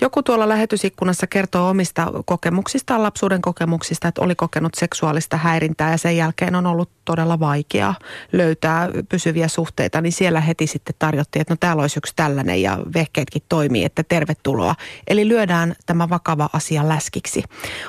[0.01, 6.17] Joku tuolla lähetysikkunassa kertoo omista kokemuksistaan, lapsuuden kokemuksista, että oli kokenut seksuaalista häirintää ja sen
[6.17, 7.95] jälkeen on ollut todella vaikeaa
[8.33, 8.70] löytää
[9.09, 13.43] pysyviä suhteita, niin siellä heti sitten tarjottiin, että no täällä olisi yksi tällainen ja vehkeetkin
[13.49, 14.75] toimii, että tervetuloa.
[15.09, 17.43] Eli lyödään tämä vakava asia läskiksi.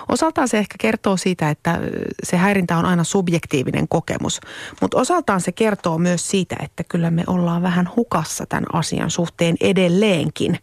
[0.10, 1.80] Osaltaan se ehkä kertoo siitä, että
[2.24, 4.40] se häirintä on aina subjektiivinen kokemus,
[4.82, 9.56] mutta osaltaan se kertoo myös siitä, että kyllä me ollaan vähän hukassa tämän asian suhteen
[9.62, 10.60] edelleenkin.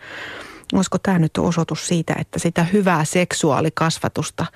[0.72, 4.46] Olisiko tämä nyt osoitus siitä, että sitä hyvää seksuaalikasvatusta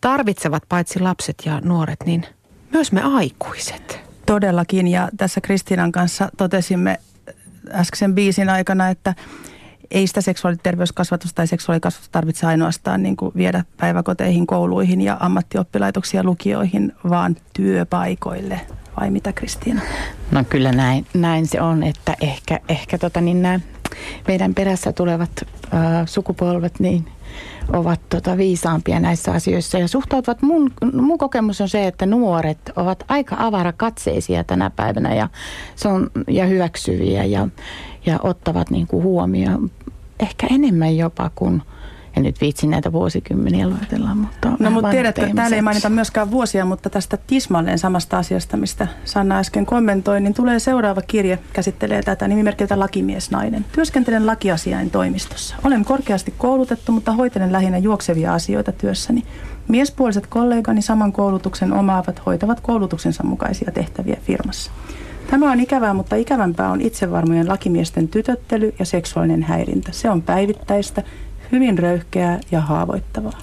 [0.00, 2.26] tarvitsevat paitsi lapset ja nuoret, niin–
[2.72, 4.11] myös me aikuiset.
[4.26, 7.00] Todellakin ja tässä Kristiinan kanssa totesimme
[7.70, 9.14] äskeisen biisin aikana, että
[9.90, 16.92] ei sitä seksuaaliterveyskasvatusta tai seksuaalikasvatusta tarvitse ainoastaan niin kuin viedä päiväkoteihin, kouluihin ja ammattioppilaitoksiin lukioihin,
[17.08, 18.60] vaan työpaikoille.
[19.00, 19.80] Vai mitä Kristiina?
[20.30, 23.60] No kyllä näin, näin se on, että ehkä, ehkä tota niin nämä
[24.28, 25.30] meidän perässä tulevat
[25.74, 27.06] äh, sukupolvet niin
[27.68, 30.42] ovat tota viisaampia näissä asioissa ja suhtautuvat.
[30.42, 35.28] Mun, mun kokemus on se, että nuoret ovat aika avarakatseisia tänä päivänä ja,
[35.76, 37.48] se on, ja hyväksyviä ja,
[38.06, 39.70] ja ottavat niin kuin huomioon
[40.20, 41.62] ehkä enemmän jopa kuin
[42.16, 44.52] en nyt viitsi näitä vuosikymmeniä luetella, mutta...
[44.58, 49.38] No mutta tiedätkö, täällä ei mainita myöskään vuosia, mutta tästä tismalleen samasta asiasta, mistä Sanna
[49.38, 53.64] äsken kommentoi, niin tulee seuraava kirje, käsittelee tätä nimimerkiltä Lakimiesnainen.
[53.72, 55.56] Työskentelen lakiasiain toimistossa.
[55.64, 59.22] Olen korkeasti koulutettu, mutta hoitelen lähinnä juoksevia asioita työssäni.
[59.68, 64.70] Miespuoliset kollegani saman koulutuksen omaavat hoitavat koulutuksensa mukaisia tehtäviä firmassa.
[65.30, 69.92] Tämä on ikävää, mutta ikävämpää on itsevarmojen lakimiesten tytöttely ja seksuaalinen häirintä.
[69.92, 71.02] Se on päivittäistä,
[71.52, 73.38] hyvin röyhkeää ja haavoittavaa.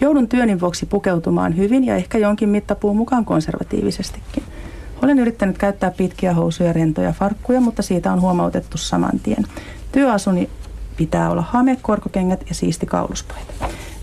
[0.00, 4.42] Joudun työnin vuoksi pukeutumaan hyvin ja ehkä jonkin mittapuun mukaan konservatiivisestikin.
[5.02, 9.44] Olen yrittänyt käyttää pitkiä housuja, rentoja farkkuja, mutta siitä on huomautettu saman tien.
[9.92, 10.50] Työasuni
[10.96, 13.52] pitää olla hame, korkokengät ja siisti kauluspaita.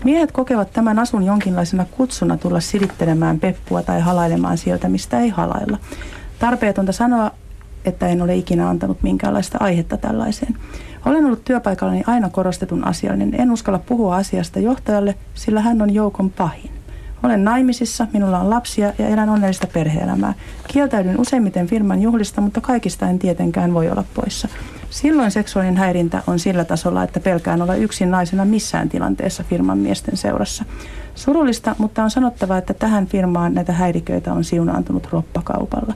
[0.04, 5.78] Miehet kokevat tämän asun jonkinlaisena kutsuna tulla silittelemään peppua tai halailemaan sieltä, mistä ei halailla.
[6.38, 7.30] Tarpeetonta sanoa,
[7.84, 10.56] että en ole ikinä antanut minkäänlaista aihetta tällaiseen.
[11.04, 13.40] Olen ollut työpaikallani aina korostetun asiallinen.
[13.40, 16.70] En uskalla puhua asiasta johtajalle, sillä hän on joukon pahin.
[17.22, 20.34] Olen naimisissa, minulla on lapsia ja elän onnellista perheelämää.
[20.68, 24.48] Kieltäydyn useimmiten firman juhlista, mutta kaikista en tietenkään voi olla poissa.
[24.90, 30.16] Silloin seksuaalinen häirintä on sillä tasolla, että pelkään olla yksin naisena missään tilanteessa firman miesten
[30.16, 30.64] seurassa.
[31.14, 35.94] Surullista, mutta on sanottava, että tähän firmaan näitä häiriköitä on siunaantunut roppakaupalla.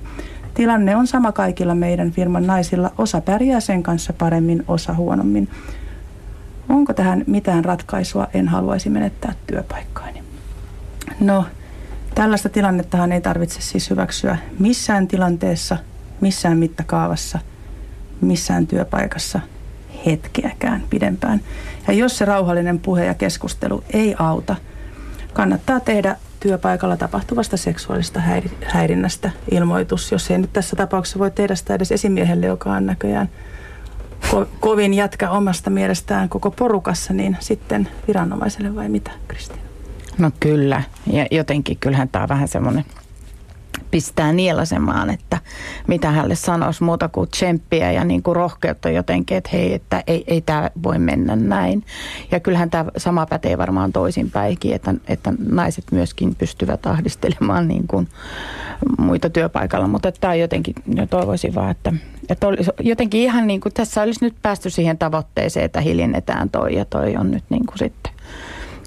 [0.57, 2.93] Tilanne on sama kaikilla meidän firman naisilla.
[2.99, 5.49] Osa pärjää sen kanssa paremmin, osa huonommin.
[6.69, 8.29] Onko tähän mitään ratkaisua?
[8.35, 10.23] En haluaisi menettää työpaikkaani.
[11.21, 11.45] No,
[12.15, 15.77] tällaista tilannettahan ei tarvitse siis hyväksyä missään tilanteessa,
[16.21, 17.39] missään mittakaavassa,
[18.21, 19.41] missään työpaikassa
[20.07, 21.41] hetkeäkään pidempään.
[21.89, 24.57] Ja jos se rauhallinen puhe ja keskustelu ei auta,
[25.33, 28.21] kannattaa tehdä työpaikalla tapahtuvasta seksuaalista
[28.65, 33.29] häirinnästä ilmoitus, jos ei nyt tässä tapauksessa voi tehdä sitä edes esimiehelle, joka on näköjään
[34.25, 39.63] ko- kovin jätkä omasta mielestään koko porukassa, niin sitten viranomaiselle vai mitä, Kristiina?
[40.19, 42.85] No kyllä, ja jotenkin kyllähän tämä on vähän semmoinen
[43.91, 45.39] pistää nielasemaan, että
[45.87, 50.25] mitä hänelle sanoisi muuta kuin tsemppiä ja niin kuin rohkeutta jotenkin, että hei, että ei,
[50.27, 51.85] ei tämä voi mennä näin.
[52.31, 58.09] Ja kyllähän tämä sama pätee varmaan toisinpäinkin, että, että naiset myöskin pystyvät ahdistelemaan niin kuin
[58.99, 60.75] muita työpaikalla, mutta tämä jotenkin,
[61.11, 61.93] toivoisin vaan, että,
[62.29, 66.75] että olisi, jotenkin ihan niin kuin tässä olisi nyt päästy siihen tavoitteeseen, että hiljennetään toi
[66.75, 68.16] ja toi on nyt niin kuin sitten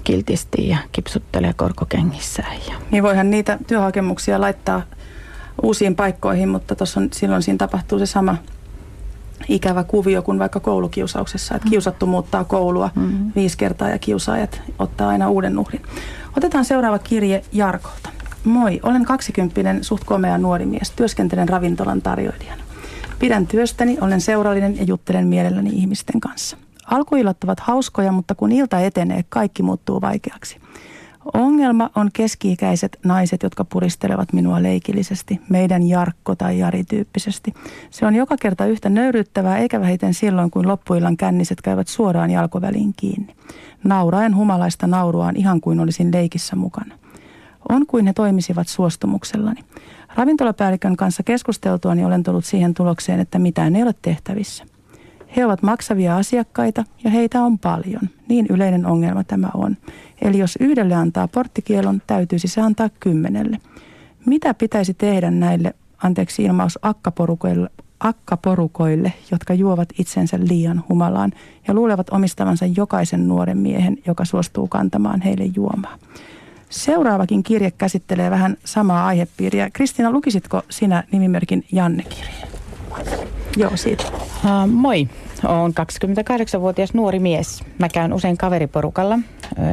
[0.02, 2.56] kiltisti ja kipsuttelee korkokengissään.
[2.68, 2.74] Ja.
[2.90, 4.82] Niin voihan niitä työhakemuksia laittaa
[5.62, 8.36] uusiin paikkoihin, mutta tuossa silloin siinä tapahtuu se sama
[9.48, 11.70] ikävä kuvio kuin vaikka koulukiusauksessa, että mm.
[11.70, 13.32] kiusattu muuttaa koulua mm-hmm.
[13.36, 15.82] viisi kertaa ja kiusaajat ottaa aina uuden uhrin.
[16.36, 18.10] Otetaan seuraava kirje Jarkolta.
[18.44, 20.90] Moi, olen kaksikymppinen suht komea nuori mies.
[20.90, 22.62] Työskentelen ravintolan tarjoilijana.
[23.18, 26.56] Pidän työstäni, olen seurallinen ja juttelen mielelläni ihmisten kanssa.
[26.90, 30.60] Alkuillat ovat hauskoja, mutta kun ilta etenee, kaikki muuttuu vaikeaksi.
[31.34, 37.54] Ongelma on keski-ikäiset naiset, jotka puristelevat minua leikillisesti, meidän Jarkko tai Jari tyyppisesti.
[37.90, 42.92] Se on joka kerta yhtä nöyryttävää, eikä vähiten silloin, kun loppuillan känniset käyvät suoraan jalkoväliin
[42.96, 43.34] kiinni.
[43.84, 46.94] Nauraen humalaista nauruaan ihan kuin olisin leikissä mukana.
[47.68, 49.60] On kuin he toimisivat suostumuksellani.
[50.14, 54.64] Ravintolapäällikön kanssa keskusteltuani olen tullut siihen tulokseen, että mitään ei ole tehtävissä.
[55.36, 58.02] He ovat maksavia asiakkaita ja heitä on paljon.
[58.28, 59.76] Niin yleinen ongelma tämä on.
[60.22, 63.58] Eli jos yhdelle antaa porttikielon, täytyisi se antaa kymmenelle.
[64.26, 71.32] Mitä pitäisi tehdä näille, anteeksi ilmaus, akkaporukoille, akkaporukoille, jotka juovat itsensä liian humalaan
[71.68, 75.98] ja luulevat omistavansa jokaisen nuoren miehen, joka suostuu kantamaan heille juomaa.
[76.70, 79.70] Seuraavakin kirje käsittelee vähän samaa aihepiiriä.
[79.72, 82.59] Kristina, lukisitko sinä nimimerkin Janne-kirjeen?
[83.56, 84.04] Joo, siitä.
[84.12, 85.08] Uh, moi.
[85.44, 87.64] Olen 28-vuotias nuori mies.
[87.78, 89.18] Mä käyn usein kaveriporukalla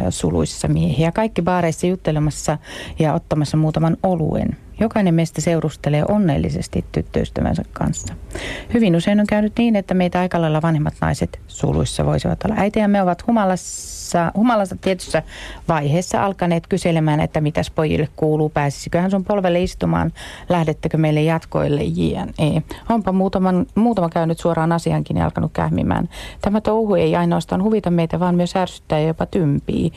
[0.09, 1.11] suluissa miehiä.
[1.11, 2.57] Kaikki baareissa juttelemassa
[2.99, 4.57] ja ottamassa muutaman oluen.
[4.79, 8.13] Jokainen meistä seurustelee onnellisesti tyttöystävänsä kanssa.
[8.73, 12.55] Hyvin usein on käynyt niin, että meitä aika lailla vanhemmat naiset suluissa voisivat olla.
[12.57, 15.23] Äitiämme ovat humalassa, humalassa tietyssä
[15.67, 20.13] vaiheessa alkaneet kyselemään, että mitäs pojille kuuluu, pääsisiköhän sun polvelle istumaan,
[20.49, 22.63] lähdettekö meille jatkoille, jne.
[22.89, 26.09] Onpa muutaman, muutama käynyt suoraan asiankin ja alkanut kähmimään.
[26.41, 29.91] Tämä touhu ei ainoastaan huvita meitä, vaan myös ärsyttää ja jopa tympii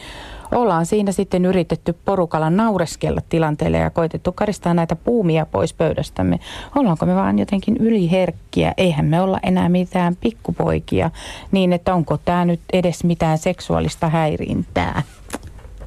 [0.55, 6.41] ollaan siinä sitten yritetty porukalla naureskella tilanteelle ja koitettu karistaa näitä puumia pois pöydästämme.
[6.77, 8.75] Ollaanko me vaan jotenkin yliherkkiä?
[8.77, 11.11] Eihän me olla enää mitään pikkupoikia,
[11.53, 15.03] niin että onko tämä nyt edes mitään seksuaalista häirintää?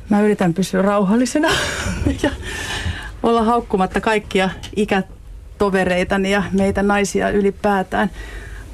[0.10, 1.48] Mä yritän pysyä rauhallisena
[2.24, 2.30] ja
[3.24, 8.10] olla haukkumatta kaikkia ikätovereitani ja meitä naisia ylipäätään.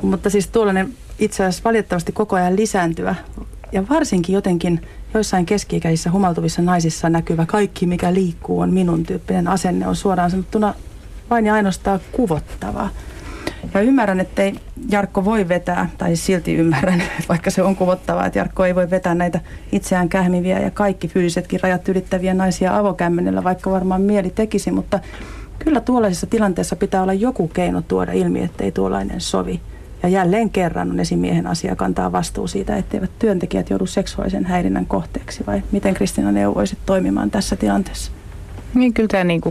[0.01, 3.15] Mutta siis tuollainen itse asiassa valitettavasti koko ajan lisääntyvä
[3.71, 4.81] Ja varsinkin jotenkin
[5.13, 10.73] joissain keski-ikäisissä humaltuvissa naisissa näkyvä kaikki, mikä liikkuu, on minun tyyppinen asenne, on suoraan sanottuna
[11.29, 12.89] vain ja ainoastaan kuvottavaa.
[13.73, 14.55] Ja ymmärrän, että ei
[14.91, 19.15] Jarkko voi vetää, tai silti ymmärrän, vaikka se on kuvottavaa, että Jarkko ei voi vetää
[19.15, 19.39] näitä
[19.71, 24.99] itseään kähmiviä ja kaikki fyysisetkin rajat ylittäviä naisia avokämmenellä, vaikka varmaan mieli tekisi, mutta
[25.59, 29.61] kyllä tuollaisessa tilanteessa pitää olla joku keino tuoda ilmi, ettei tuollainen sovi.
[30.03, 35.43] Ja jälleen kerran on esimiehen asia kantaa vastuu siitä, etteivät työntekijät joudu seksuaalisen häirinnän kohteeksi.
[35.47, 38.11] Vai miten Kristina neuvoisit toimimaan tässä tilanteessa?
[38.73, 39.41] Niin kyllä tämä niin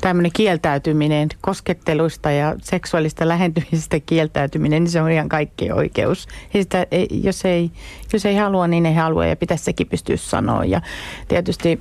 [0.00, 6.28] tämmöinen kieltäytyminen koskettelusta ja seksuaalista lähentymisestä kieltäytyminen, niin se on ihan kaikkien oikeus.
[6.54, 7.70] Ja sitä, jos, ei,
[8.12, 10.64] jos ei halua, niin ei halua ja pitäisi sekin pystyä sanoa.
[10.64, 10.80] Ja
[11.28, 11.80] tietysti,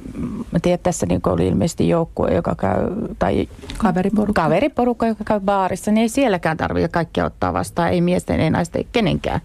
[0.52, 2.88] mä tiedän, tässä niin oli ilmeisesti joukkue, joka käy,
[3.20, 4.42] tai kaveriporukka.
[4.42, 8.80] kaveriporukka, joka käy baarissa, niin ei sielläkään tarvitse kaikkia ottaa vastaan, ei miesten, ei naisten,
[8.80, 9.42] ei kenenkään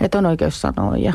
[0.00, 0.96] että on oikeus sanoa.
[0.96, 1.12] Ja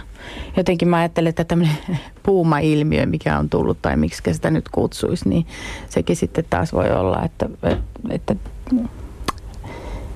[0.57, 1.77] jotenkin mä ajattelen, että tämmöinen
[2.23, 5.47] puuma-ilmiö, mikä on tullut tai miksi sitä nyt kutsuisi, niin
[5.89, 7.49] sekin sitten taas voi olla, että,
[8.09, 8.35] että,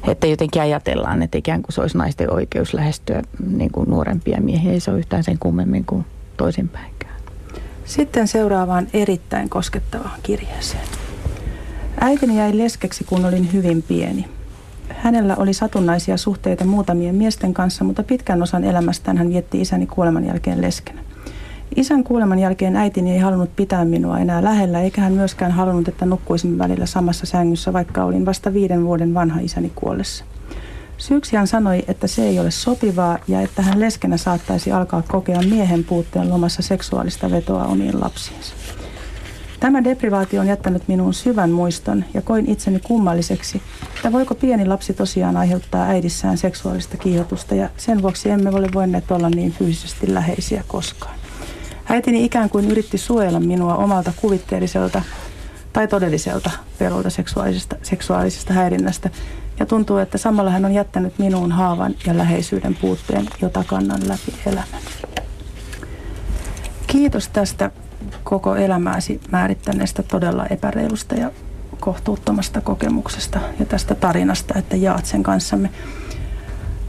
[0.08, 4.72] että jotenkin ajatellaan, että ikään kuin se olisi naisten oikeus lähestyä niin kuin nuorempia miehiä.
[4.72, 6.06] Ei se ole yhtään sen kummemmin kuin
[6.38, 7.14] toisinpäinkään.
[7.86, 10.88] Sitten seuraavaan erittäin koskettavaan kirjeeseen.
[12.00, 14.26] Äitini jäi leskeksi, kun olin hyvin pieni.
[14.90, 20.26] Hänellä oli satunnaisia suhteita muutamien miesten kanssa, mutta pitkän osan elämästään hän vietti isäni kuoleman
[20.26, 21.02] jälkeen leskenä.
[21.76, 26.06] Isän kuoleman jälkeen äitini ei halunnut pitää minua enää lähellä, eikä hän myöskään halunnut, että
[26.06, 30.26] nukkuisimme välillä samassa sängyssä, vaikka olin vasta viiden vuoden vanha isäni kuollessa.
[30.98, 35.42] Syyksi hän sanoi, että se ei ole sopivaa ja että hän leskenä saattaisi alkaa kokea
[35.50, 38.54] miehen puutteen lomassa seksuaalista vetoa omiin lapsiinsa.
[39.64, 43.62] Tämä deprivaatio on jättänyt minuun syvän muiston ja koin itseni kummalliseksi,
[43.96, 49.12] että voiko pieni lapsi tosiaan aiheuttaa äidissään seksuaalista kiihotusta ja sen vuoksi emme ole voineet
[49.12, 51.16] olla niin fyysisesti läheisiä koskaan.
[51.90, 55.02] Äitini ikään kuin yritti suojella minua omalta kuvitteelliselta
[55.74, 59.10] tai todelliselta pelolta seksuaalisesta, seksuaalisesta häirinnästä
[59.60, 64.34] ja tuntuu, että samalla hän on jättänyt minuun haavan ja läheisyyden puutteen, jota kannan läpi
[64.46, 64.82] elämän.
[66.88, 67.72] Kiitos tästä
[68.24, 71.32] koko elämääsi määrittäneestä todella epäreilusta ja
[71.80, 75.70] kohtuuttomasta kokemuksesta ja tästä tarinasta, että jaat sen kanssamme.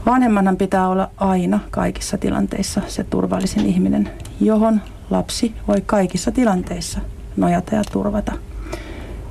[0.05, 6.99] Vanhemmanhan pitää olla aina kaikissa tilanteissa se turvallisin ihminen, johon lapsi voi kaikissa tilanteissa
[7.37, 8.31] nojata ja turvata.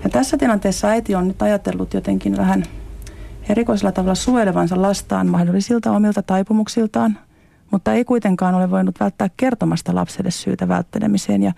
[0.05, 2.65] Ja tässä tilanteessa äiti on nyt ajatellut jotenkin vähän
[3.49, 7.19] erikoisella tavalla suojelevansa lastaan mahdollisilta omilta taipumuksiltaan,
[7.71, 11.43] mutta ei kuitenkaan ole voinut välttää kertomasta lapselle syytä välttelemiseen.
[11.43, 11.53] Ja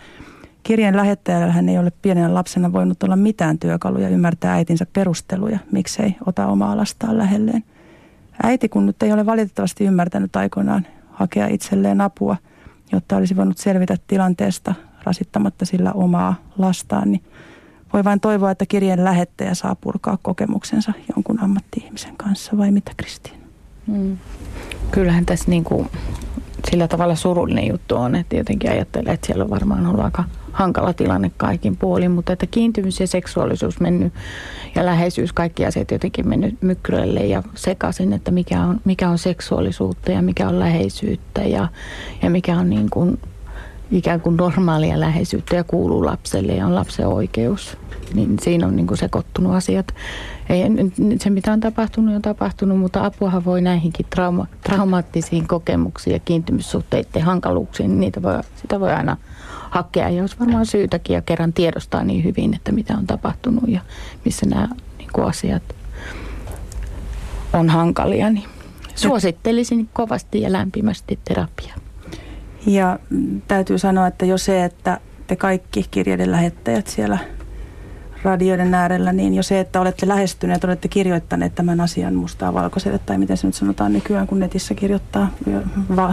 [0.63, 6.17] kirjeen lähettäjällä hän ei ole pienenä lapsena voinut olla mitään työkaluja ymmärtää äitinsä perusteluja, miksei
[6.27, 7.65] ota omaa lastaan lähelleen.
[8.43, 12.37] Äiti, kun nyt ei ole valitettavasti ymmärtänyt aikoinaan hakea itselleen apua,
[12.93, 17.23] jotta olisi voinut selvitä tilanteesta rasittamatta sillä omaa lastaan, niin
[17.93, 23.46] voi vain toivoa, että kirjeen lähettäjä saa purkaa kokemuksensa jonkun ammatti-ihmisen kanssa, vai mitä Kristiina?
[23.87, 24.19] Mm.
[24.91, 25.89] Kyllähän tässä niin kuin
[26.71, 30.93] sillä tavalla surullinen juttu on, että jotenkin ajattelee, että siellä on varmaan ollut aika hankala
[30.93, 34.13] tilanne kaikin puolin, mutta että kiintymys ja seksuaalisuus mennyt
[34.75, 40.13] ja läheisyys, kaikki asiat jotenkin mennyt mykkylle ja sekaisin, että mikä on, mikä on seksuaalisuutta
[40.13, 41.69] ja mikä on läheisyyttä ja,
[42.23, 43.19] ja mikä on niin kuin
[43.91, 47.79] ikään kuin normaalia läheisyyttä ja kuuluu lapselle ja on lapsen oikeus.
[48.15, 49.95] Niin siinä on niin kuin sekoittunut asiat.
[50.49, 50.63] Ei,
[51.21, 57.23] se mitä on tapahtunut on tapahtunut, mutta apuahan voi näihinkin trauma, traumaattisiin kokemuksiin ja kiintymyssuhteiden
[57.23, 59.17] hankaluuksiin, niin niitä voi, sitä voi aina
[59.71, 60.09] hakea.
[60.09, 63.81] Ja olisi varmaan syytäkin ja kerran tiedostaa niin hyvin, että mitä on tapahtunut ja
[64.25, 64.69] missä nämä
[64.99, 65.63] niin kuin asiat
[67.53, 68.31] on hankalia.
[68.31, 68.49] Niin
[68.95, 71.86] suosittelisin kovasti ja lämpimästi terapiaa.
[72.67, 72.99] Ja
[73.49, 77.19] täytyy sanoa, että jo se, että te kaikki kirjeiden lähettäjät siellä
[78.23, 83.19] radioiden äärellä, niin jo se, että olette lähestyneet, olette kirjoittaneet tämän asian mustaa valkoiselle, tai
[83.19, 85.31] miten se nyt sanotaan nykyään, kun netissä kirjoittaa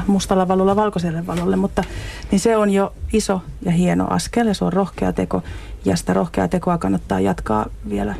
[0.07, 1.83] mustalla valolla valkoiselle valolle, mutta
[2.31, 5.43] niin se on jo iso ja hieno askel, ja se on rohkea teko,
[5.85, 8.15] ja sitä rohkeaa tekoa kannattaa jatkaa vielä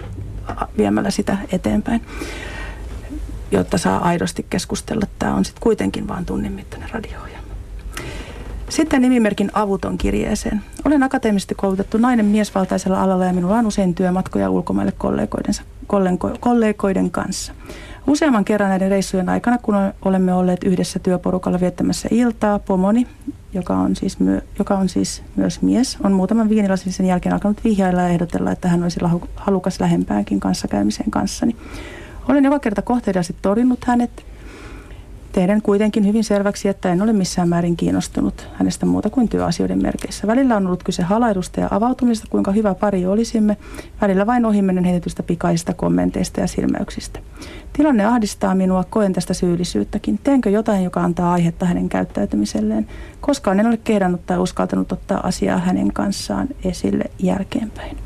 [0.78, 2.02] viemällä sitä eteenpäin
[3.52, 5.06] jotta saa aidosti keskustella.
[5.20, 7.20] Tämä on sitten kuitenkin vain tunnin mittainen radio
[8.74, 10.62] sitten nimimerkin avuton kirjeeseen.
[10.86, 14.94] Olen akateemisesti koulutettu nainen miesvaltaisella alalla ja minulla on usein työmatkoja ulkomaille
[16.40, 17.54] kollegoiden kanssa.
[18.08, 23.08] Useamman kerran näiden reissujen aikana, kun olemme olleet yhdessä työporukalla viettämässä iltaa, pomoni,
[23.54, 27.64] joka on siis, myö, joka on siis myös mies, on muutaman viinilasin sen jälkeen alkanut
[27.64, 29.00] vihjailla ja ehdotella, että hän olisi
[29.36, 31.56] halukas lähempäänkin kanssakäymiseen kanssani.
[32.30, 34.26] Olen joka kerta kohteliaasti torjunut hänet
[35.34, 40.28] Teidän kuitenkin hyvin selväksi, että en ole missään määrin kiinnostunut hänestä muuta kuin työasioiden merkeissä.
[40.28, 43.58] Välillä on ollut kyse halailusta ja avautumista, kuinka hyvä pari olisimme.
[44.02, 47.20] Välillä vain ohimennen heitetystä pikaisista kommenteista ja silmäyksistä.
[47.74, 50.20] Tilanne ahdistaa minua, koen tästä syyllisyyttäkin.
[50.24, 52.88] Teenkö jotain, joka antaa aihetta hänen käyttäytymiselleen?
[53.22, 57.98] Koskaan en ole kehdannut tai uskaltanut ottaa asiaa hänen kanssaan esille jälkeenpäin.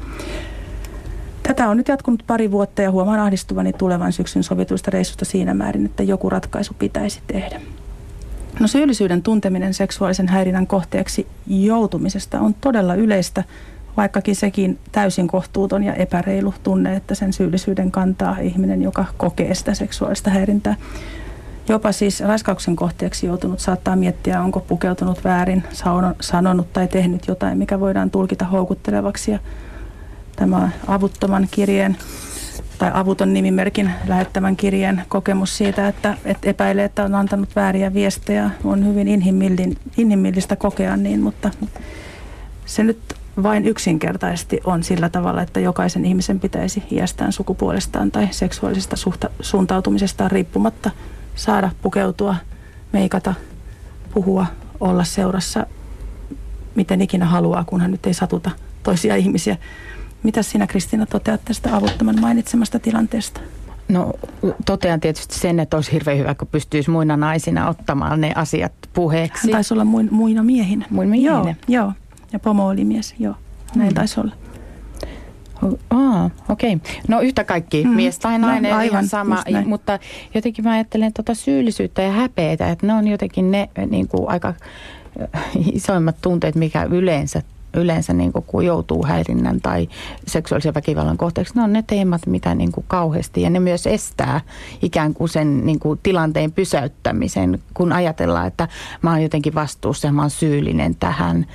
[1.48, 5.86] Tätä on nyt jatkunut pari vuotta ja huomaan ahdistuvani tulevan syksyn sovituista reissusta siinä määrin,
[5.86, 7.62] että joku ratkaisu pitäisi tehdä.
[8.60, 13.43] No syyllisyyden tunteminen seksuaalisen häirinnän kohteeksi joutumisesta on todella yleistä,
[13.98, 19.74] vaikkakin sekin täysin kohtuuton ja epäreilu tunne, että sen syyllisyyden kantaa ihminen, joka kokee sitä
[19.74, 20.76] seksuaalista häirintää.
[21.70, 25.64] Jopa siis raiskauksen kohteeksi joutunut saattaa miettiä, onko pukeutunut väärin,
[26.22, 29.39] sanonut tai tehnyt jotain, mikä voidaan tulkita houkuttelevaksi ja
[30.38, 31.98] tämä avuttoman kirjeen
[32.78, 38.50] tai avuton nimimerkin lähettämän kirjeen kokemus siitä, että, että epäilee, että on antanut vääriä viestejä,
[38.64, 39.08] on hyvin
[39.98, 41.52] inhimillistä kokea niin, mutta
[42.66, 43.00] se nyt
[43.44, 50.32] vain yksinkertaisesti on sillä tavalla, että jokaisen ihmisen pitäisi iästään, sukupuolestaan tai seksuaalisesta suhta, suuntautumisestaan
[50.32, 50.92] riippumatta
[51.36, 52.36] saada pukeutua,
[52.94, 53.34] meikata,
[54.14, 54.46] puhua,
[54.80, 55.66] olla seurassa,
[56.76, 58.52] miten ikinä haluaa, kunhan nyt ei satuta
[58.84, 59.58] toisia ihmisiä.
[60.28, 63.39] Mitä sinä Kristiina toteat tästä avuttoman mainitsemasta tilanteesta?
[63.89, 64.13] No
[64.65, 69.41] totean tietysti sen, että olisi hirveän hyvä, kun pystyisi muina naisina ottamaan ne asiat puheeksi.
[69.43, 70.86] Hän taisi olla muina, muina miehinä.
[70.89, 71.32] Muina miehinä?
[71.34, 71.93] Joo, joo.
[72.34, 73.36] Ja pomo oli mies, joo.
[73.75, 73.95] Näin mm.
[73.95, 74.36] taisi olla.
[75.89, 76.73] Ah, okei.
[76.73, 76.95] Okay.
[77.07, 77.89] No yhtä kaikki, mm.
[77.89, 79.43] mies tai no, nainen, no, aivan, ihan sama.
[79.65, 79.99] Mutta
[80.34, 84.53] jotenkin mä ajattelen tuota syyllisyyttä ja häpeitä, että ne on jotenkin ne niin kuin aika
[85.73, 87.41] isoimmat tunteet, mikä yleensä
[87.74, 89.88] yleensä niin kuin, kun joutuu häirinnän tai
[90.28, 94.41] seksuaalisen väkivallan kohteeksi, ne on ne teemat, mitä niin kuin kauheasti ja ne myös estää
[94.82, 98.68] ikään kuin sen niin kuin tilanteen pysäyttämisen, kun ajatellaan, että
[99.01, 101.45] mä oon jotenkin vastuussa ja mä oon syyllinen tähän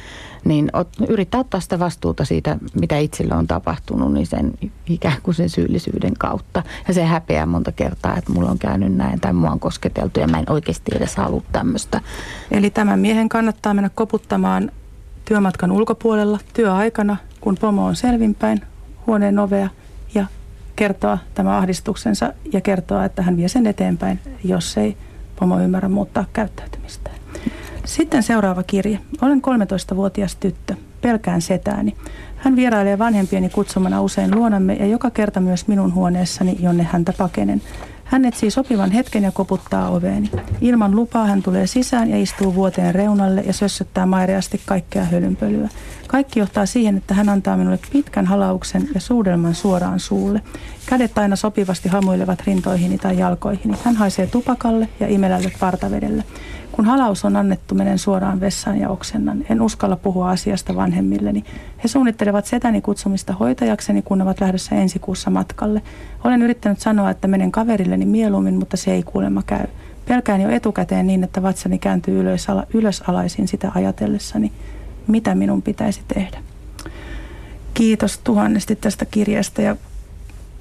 [0.45, 4.53] niin ot, yrittää ottaa sitä vastuuta siitä, mitä itselle on tapahtunut, niin sen
[4.87, 6.63] ikään kuin sen syyllisyyden kautta.
[6.89, 10.29] Ja se häpeää monta kertaa, että mulla on käynyt näin tai mua on kosketeltu ja
[10.29, 12.01] mä en oikeasti edes halua tämmöistä.
[12.51, 14.71] Eli tämän miehen kannattaa mennä koputtamaan
[15.33, 18.61] työmatkan ulkopuolella työaikana, kun pomo on selvinpäin
[19.07, 19.69] huoneen ovea
[20.15, 20.27] ja
[20.77, 24.97] kertoa tämä ahdistuksensa ja kertoa, että hän vie sen eteenpäin, jos ei
[25.41, 27.11] pomo ymmärrä muuttaa käyttäytymistä.
[27.85, 28.99] Sitten seuraava kirje.
[29.23, 30.75] Olen 13-vuotias tyttö.
[31.01, 31.97] Pelkään setääni.
[32.37, 37.63] Hän vierailee vanhempieni kutsumana usein luonamme ja joka kerta myös minun huoneessani, jonne häntä pakenen.
[38.13, 40.31] Hän etsii sopivan hetken ja koputtaa oveeni.
[40.61, 45.69] Ilman lupaa hän tulee sisään ja istuu vuoteen reunalle ja sössöttää maireasti kaikkea hölynpölyä.
[46.07, 50.43] Kaikki johtaa siihen, että hän antaa minulle pitkän halauksen ja suudelman suoraan suulle.
[50.87, 53.79] Kädet aina sopivasti hamuilevat rintoihini tai jalkoihini.
[53.85, 56.25] Hän haisee tupakalle ja imelälle partavedelle.
[56.73, 59.45] Kun halaus on annettu, menen suoraan vessaan ja oksennan.
[59.51, 61.45] En uskalla puhua asiasta vanhemmilleni.
[61.85, 65.83] He suunnittelevat setäni kutsumista hoitajakseni, kun ovat lähdössä ensi kuussa matkalle.
[66.25, 69.67] Olen yrittänyt sanoa, että menen kaverilleni mieluummin, mutta se ei kuulemma käy.
[70.09, 74.53] Pelkään jo etukäteen niin, että vatsani kääntyy ylös, ylösalaisin sitä ajatellessani.
[75.07, 76.39] Mitä minun pitäisi tehdä?
[77.75, 79.77] Kiitos tuhannesti tästä kirjasta ja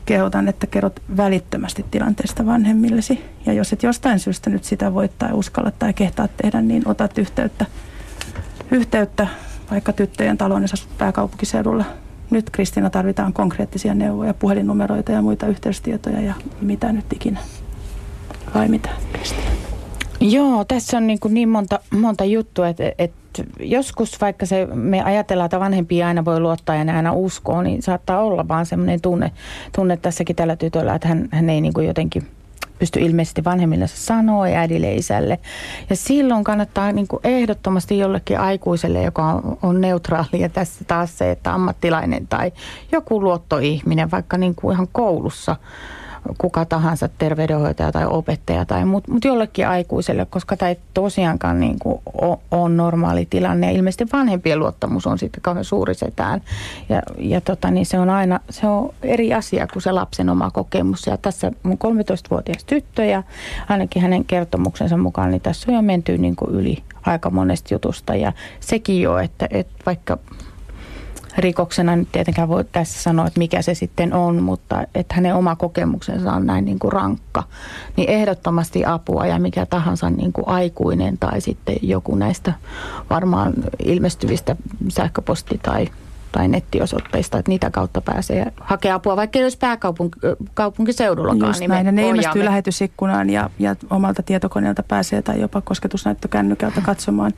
[0.05, 3.25] kehotan, että kerrot välittömästi tilanteesta vanhemmillesi.
[3.45, 7.17] Ja jos et jostain syystä nyt sitä voit tai uskalla tai kehtaa tehdä, niin otat
[7.17, 7.65] yhteyttä,
[8.71, 9.27] yhteyttä
[9.71, 11.85] vaikka tyttöjen taloon, asut pääkaupunkiseudulla.
[12.29, 17.39] Nyt Kristina tarvitaan konkreettisia neuvoja, puhelinnumeroita ja muita yhteystietoja ja mitä nyt ikinä.
[18.55, 19.70] Vai mitä, Kristina?
[20.21, 25.03] Joo, tässä on niin, kuin niin monta, monta juttua, että, että joskus vaikka se, me
[25.03, 29.01] ajatellaan, että vanhempia aina voi luottaa ja ne aina uskoo, niin saattaa olla vaan semmoinen
[29.01, 29.31] tunne,
[29.75, 32.27] tunne tässäkin tällä tytöllä, että hän, hän ei niin kuin jotenkin
[32.79, 35.39] pysty ilmeisesti vanhemmille sanoa ja äidille isälle.
[35.89, 41.17] Ja silloin kannattaa niin kuin ehdottomasti jollekin aikuiselle, joka on, on neutraali ja tässä taas
[41.17, 42.51] se, että ammattilainen tai
[42.91, 45.55] joku luottoihminen vaikka niin kuin ihan koulussa–
[46.37, 51.79] kuka tahansa terveydenhoitaja tai opettaja tai mutta mut jollekin aikuiselle, koska tämä ei tosiaankaan niin
[51.79, 52.01] kuin
[52.51, 53.67] ole, normaali tilanne.
[53.67, 56.41] Ja ilmeisesti vanhempien luottamus on sitten kauhean suuri setään.
[56.89, 60.51] Ja, ja tota, niin se on aina se on eri asia kuin se lapsen oma
[60.51, 61.07] kokemus.
[61.07, 63.23] Ja tässä mun 13-vuotias tyttö ja
[63.69, 68.15] ainakin hänen kertomuksensa mukaan, niin tässä on jo menty niin kuin yli aika monesta jutusta.
[68.15, 70.17] Ja sekin jo, että, että vaikka
[71.37, 75.55] rikoksena nyt tietenkään voi tässä sanoa, että mikä se sitten on, mutta että hänen oma
[75.55, 77.43] kokemuksensa on näin niin kuin rankka,
[77.97, 82.53] niin ehdottomasti apua ja mikä tahansa niin kuin aikuinen tai sitten joku näistä
[83.09, 84.55] varmaan ilmestyvistä
[84.89, 85.87] sähköposti- tai
[86.31, 91.55] tai nettiosoitteista, että niitä kautta pääsee hakemaan apua, vaikka ei olisi pääkaupunkiseudullakaan.
[91.59, 97.31] Niin näin, ne ilmestyy lähetysikkunaan ja, ja omalta tietokoneelta pääsee tai jopa kosketusnäyttökännykältä katsomaan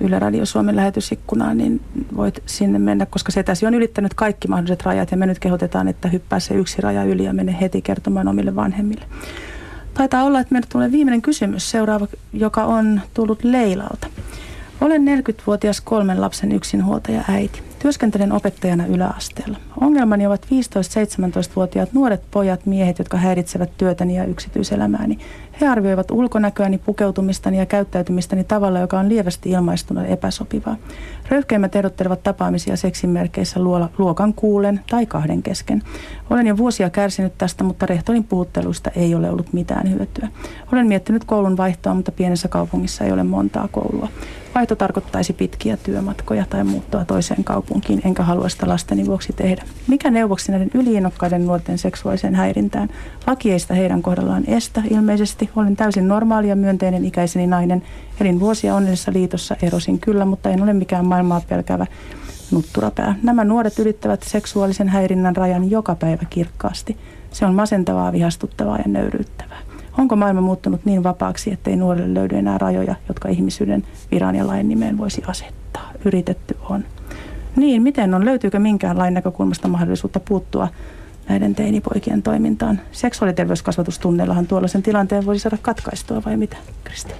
[0.00, 1.80] Yle Radio Suomen lähetysikkunaan, niin
[2.16, 5.88] voit sinne mennä, koska se tässä on ylittänyt kaikki mahdolliset rajat ja me nyt kehotetaan,
[5.88, 9.04] että hyppää se yksi raja yli ja mene heti kertomaan omille vanhemmille.
[9.94, 14.06] Taitaa olla, että meille tulee viimeinen kysymys seuraava, joka on tullut Leilalta.
[14.80, 17.62] Olen 40-vuotias kolmen lapsen yksinhuoltaja äiti.
[17.78, 19.58] Työskentelen opettajana yläasteella.
[19.80, 25.18] Ongelmani ovat 15-17-vuotiaat nuoret pojat, miehet, jotka häiritsevät työtäni ja yksityiselämääni.
[25.60, 30.76] He arvioivat ulkonäköäni, pukeutumistani ja käyttäytymistäni tavalla, joka on lievästi ilmaistuna epäsopivaa.
[31.28, 33.60] Röyhkeimmät erottelevat tapaamisia seksimerkeissä
[33.98, 35.82] luokan kuulen tai kahden kesken.
[36.30, 40.28] Olen jo vuosia kärsinyt tästä, mutta rehtorin puhutteluista ei ole ollut mitään hyötyä.
[40.72, 44.08] Olen miettinyt koulun vaihtoa, mutta pienessä kaupungissa ei ole montaa koulua.
[44.54, 49.62] Vaihto tarkoittaisi pitkiä työmatkoja tai muuttoa toiseen kaupunkiin, enkä halua sitä lasteni vuoksi tehdä.
[49.88, 52.88] Mikä neuvoksi näiden yliinnokkaiden nuorten seksuaaliseen häirintään?
[53.26, 55.50] Laki ei sitä heidän kohdallaan estä ilmeisesti.
[55.56, 57.82] Olen täysin normaali ja myönteinen ikäiseni nainen.
[58.20, 61.86] Elin vuosia onnellisessa liitossa, erosin kyllä, mutta en ole mikään maailmaa pelkävä
[62.50, 63.14] nutturapää.
[63.22, 66.96] Nämä nuoret ylittävät seksuaalisen häirinnän rajan joka päivä kirkkaasti.
[67.30, 69.69] Se on masentavaa, vihastuttavaa ja nöyryyttävää.
[70.00, 74.68] Onko maailma muuttunut niin vapaaksi, ettei nuorille löydy enää rajoja, jotka ihmisyyden viran ja lain
[74.68, 75.90] nimeen voisi asettaa?
[76.04, 76.84] Yritetty on.
[77.56, 78.24] Niin, miten on?
[78.24, 80.68] Löytyykö minkään lain näkökulmasta mahdollisuutta puuttua
[81.28, 82.80] näiden teinipoikien toimintaan?
[82.92, 87.14] Seksuaaliterveyskasvatustunneillahan tuollaisen tilanteen voisi saada katkaistua vai mitä, Kristi?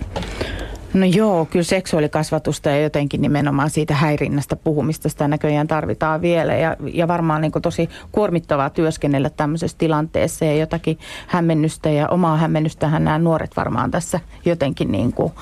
[0.94, 6.54] No joo, kyllä seksuaalikasvatusta ja jotenkin nimenomaan siitä häirinnästä puhumista sitä näköjään tarvitaan vielä.
[6.54, 13.04] Ja, ja varmaan niin tosi kuormittavaa työskennellä tämmöisessä tilanteessa ja jotakin hämmennystä ja omaa hämmennystähän
[13.04, 15.32] nämä nuoret varmaan tässä jotenkin niin kuin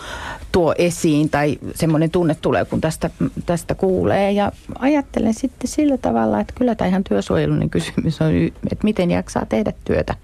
[0.53, 3.11] tuo esiin tai semmoinen tunne tulee, kun tästä,
[3.47, 4.33] tästä kuulee.
[4.33, 8.33] Ja ajattelen sitten sillä tavalla, että kyllä tämä ihan työsuojelun kysymys on,
[8.73, 10.15] että miten jaksaa tehdä työtä,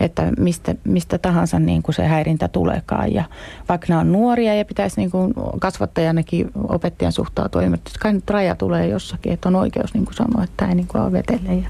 [0.00, 3.14] että mistä, mistä tahansa niin kuin se häirintä tuleekaan.
[3.14, 3.24] Ja
[3.68, 8.54] vaikka nämä on nuoria ja pitäisi niin kuin kasvattajanakin opettajan suhtautua, että kai nyt raja
[8.54, 11.54] tulee jossakin, että on oikeus niin kuin sanoa, että tämä ei niin kuin ole vetele.
[11.54, 11.68] Ja,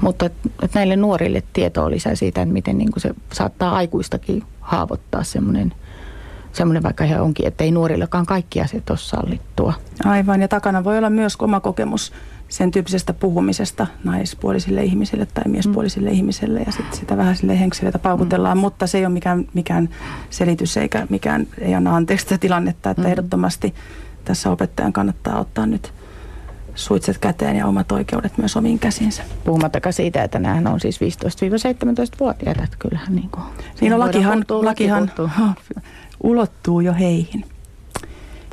[0.00, 4.42] mutta että, että näille nuorille tietoa lisää siitä, että miten niin kuin se saattaa aikuistakin
[4.60, 5.74] haavoittaa semmoinen–
[6.54, 9.72] semmoinen vaikka he onkin, että ei nuorillekaan kaikki asiat ole sallittua.
[10.04, 12.12] Aivan, ja takana voi olla myös oma kokemus
[12.48, 16.14] sen tyyppisestä puhumisesta naispuolisille ihmisille tai miespuolisille mm.
[16.14, 18.60] ihmisille ja sitten sitä vähän sille henkseleitä paukutellaan, mm.
[18.60, 19.88] mutta se ei ole mikään, mikään
[20.30, 23.08] selitys eikä mikään, ei anna anteeksi sitä tilannetta, että mm.
[23.08, 23.74] ehdottomasti
[24.24, 25.92] tässä opettajan kannattaa ottaa nyt
[26.74, 29.22] suitset käteen ja omat oikeudet myös omiin käsinsä.
[29.44, 33.44] Puhumattakaan siitä, että nämä on siis 15-17-vuotiaita, että kyllähän niin kuin...
[33.80, 35.12] Niin no lakihan, lakihan
[36.24, 37.44] ulottuu jo heihin.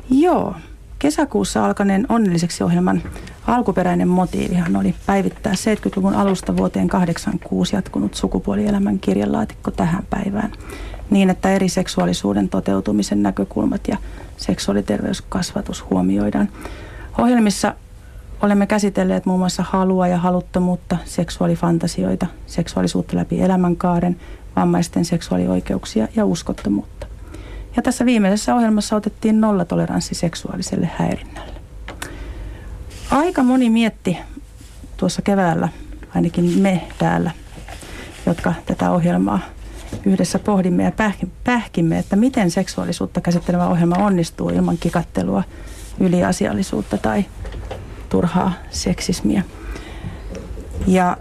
[0.09, 0.55] Joo,
[0.99, 3.01] kesäkuussa alkaneen onnelliseksi ohjelman
[3.47, 10.51] alkuperäinen motiivihan oli päivittää 70-luvun alusta vuoteen 86 jatkunut sukupuolielämän kirjanlaatikko tähän päivään
[11.09, 13.97] niin, että eri seksuaalisuuden toteutumisen näkökulmat ja
[14.37, 16.49] seksuaaliterveyskasvatus huomioidaan.
[17.17, 17.75] Ohjelmissa
[18.41, 24.19] olemme käsitelleet muun muassa halua ja haluttomuutta, seksuaalifantasioita, seksuaalisuutta läpi elämänkaaren,
[24.55, 27.10] vammaisten seksuaalioikeuksia ja uskottomuutta.
[27.75, 31.53] Ja tässä viimeisessä ohjelmassa otettiin nollatoleranssi seksuaaliselle häirinnälle.
[33.11, 34.17] Aika moni mietti
[34.97, 35.69] tuossa keväällä,
[36.15, 37.31] ainakin me täällä,
[38.25, 39.39] jotka tätä ohjelmaa
[40.05, 40.91] yhdessä pohdimme ja
[41.43, 45.43] pähkimme, että miten seksuaalisuutta käsittelevä ohjelma onnistuu ilman kikattelua,
[45.99, 47.25] yliasiallisuutta tai
[48.09, 49.43] turhaa seksismiä.
[50.87, 51.17] Ja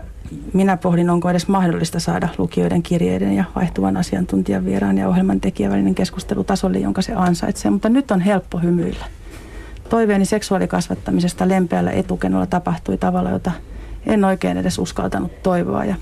[0.53, 5.73] minä pohdin, onko edes mahdollista saada lukijoiden kirjeiden ja vaihtuvan asiantuntijan vieraan ja ohjelman tekijän
[5.73, 6.47] välinen keskustelu
[6.81, 7.71] jonka se ansaitsee.
[7.71, 9.05] Mutta nyt on helppo hymyillä.
[9.89, 13.53] Toiveeni seksuaalikasvattamisesta lempeällä etukenolla tapahtui tavalla, jota
[14.07, 15.85] en oikein edes uskaltanut toivoa.
[15.85, 15.95] Ja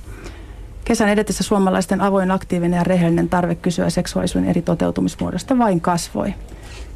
[0.84, 6.34] kesän edetessä suomalaisten avoin, aktiivinen ja rehellinen tarve kysyä seksuaalisuuden eri toteutumismuodosta vain kasvoi.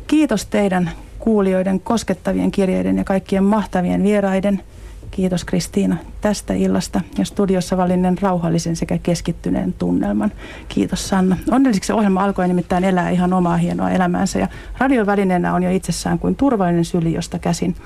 [0.06, 4.62] Kiitos teidän kuulijoiden koskettavien kirjeiden ja kaikkien mahtavien vieraiden–
[5.12, 10.32] Kiitos Kristiina tästä illasta ja studiossa valinnen rauhallisen sekä keskittyneen tunnelman.
[10.68, 11.36] Kiitos Sanna.
[11.50, 14.48] Onnelliseksi ohjelma alkoi nimittäin elää ihan omaa hienoa elämäänsä ja
[14.78, 17.76] radiovälineenä on jo itsessään kuin turvallinen syli, josta käsin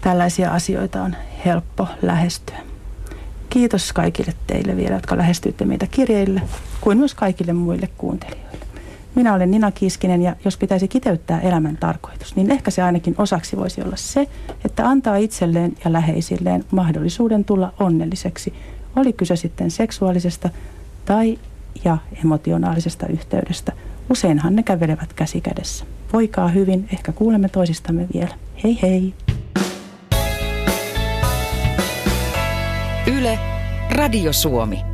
[0.00, 2.58] tällaisia asioita on helppo lähestyä.
[3.50, 6.42] Kiitos kaikille teille vielä, jotka lähestyitte meitä kirjeille,
[6.80, 8.53] kuin myös kaikille muille kuuntelijoille.
[9.14, 13.56] Minä olen Nina Kiiskinen ja jos pitäisi kiteyttää elämän tarkoitus, niin ehkä se ainakin osaksi
[13.56, 14.28] voisi olla se,
[14.64, 18.54] että antaa itselleen ja läheisilleen mahdollisuuden tulla onnelliseksi.
[18.96, 20.50] Oli kyse sitten seksuaalisesta
[21.04, 21.38] tai
[21.84, 23.72] ja emotionaalisesta yhteydestä.
[24.10, 25.84] Useinhan ne kävelevät käsi kädessä.
[26.12, 28.34] Voikaa hyvin, ehkä kuulemme toisistamme vielä.
[28.64, 29.14] Hei hei!
[33.06, 33.38] Yle,
[33.90, 34.93] Radio Suomi.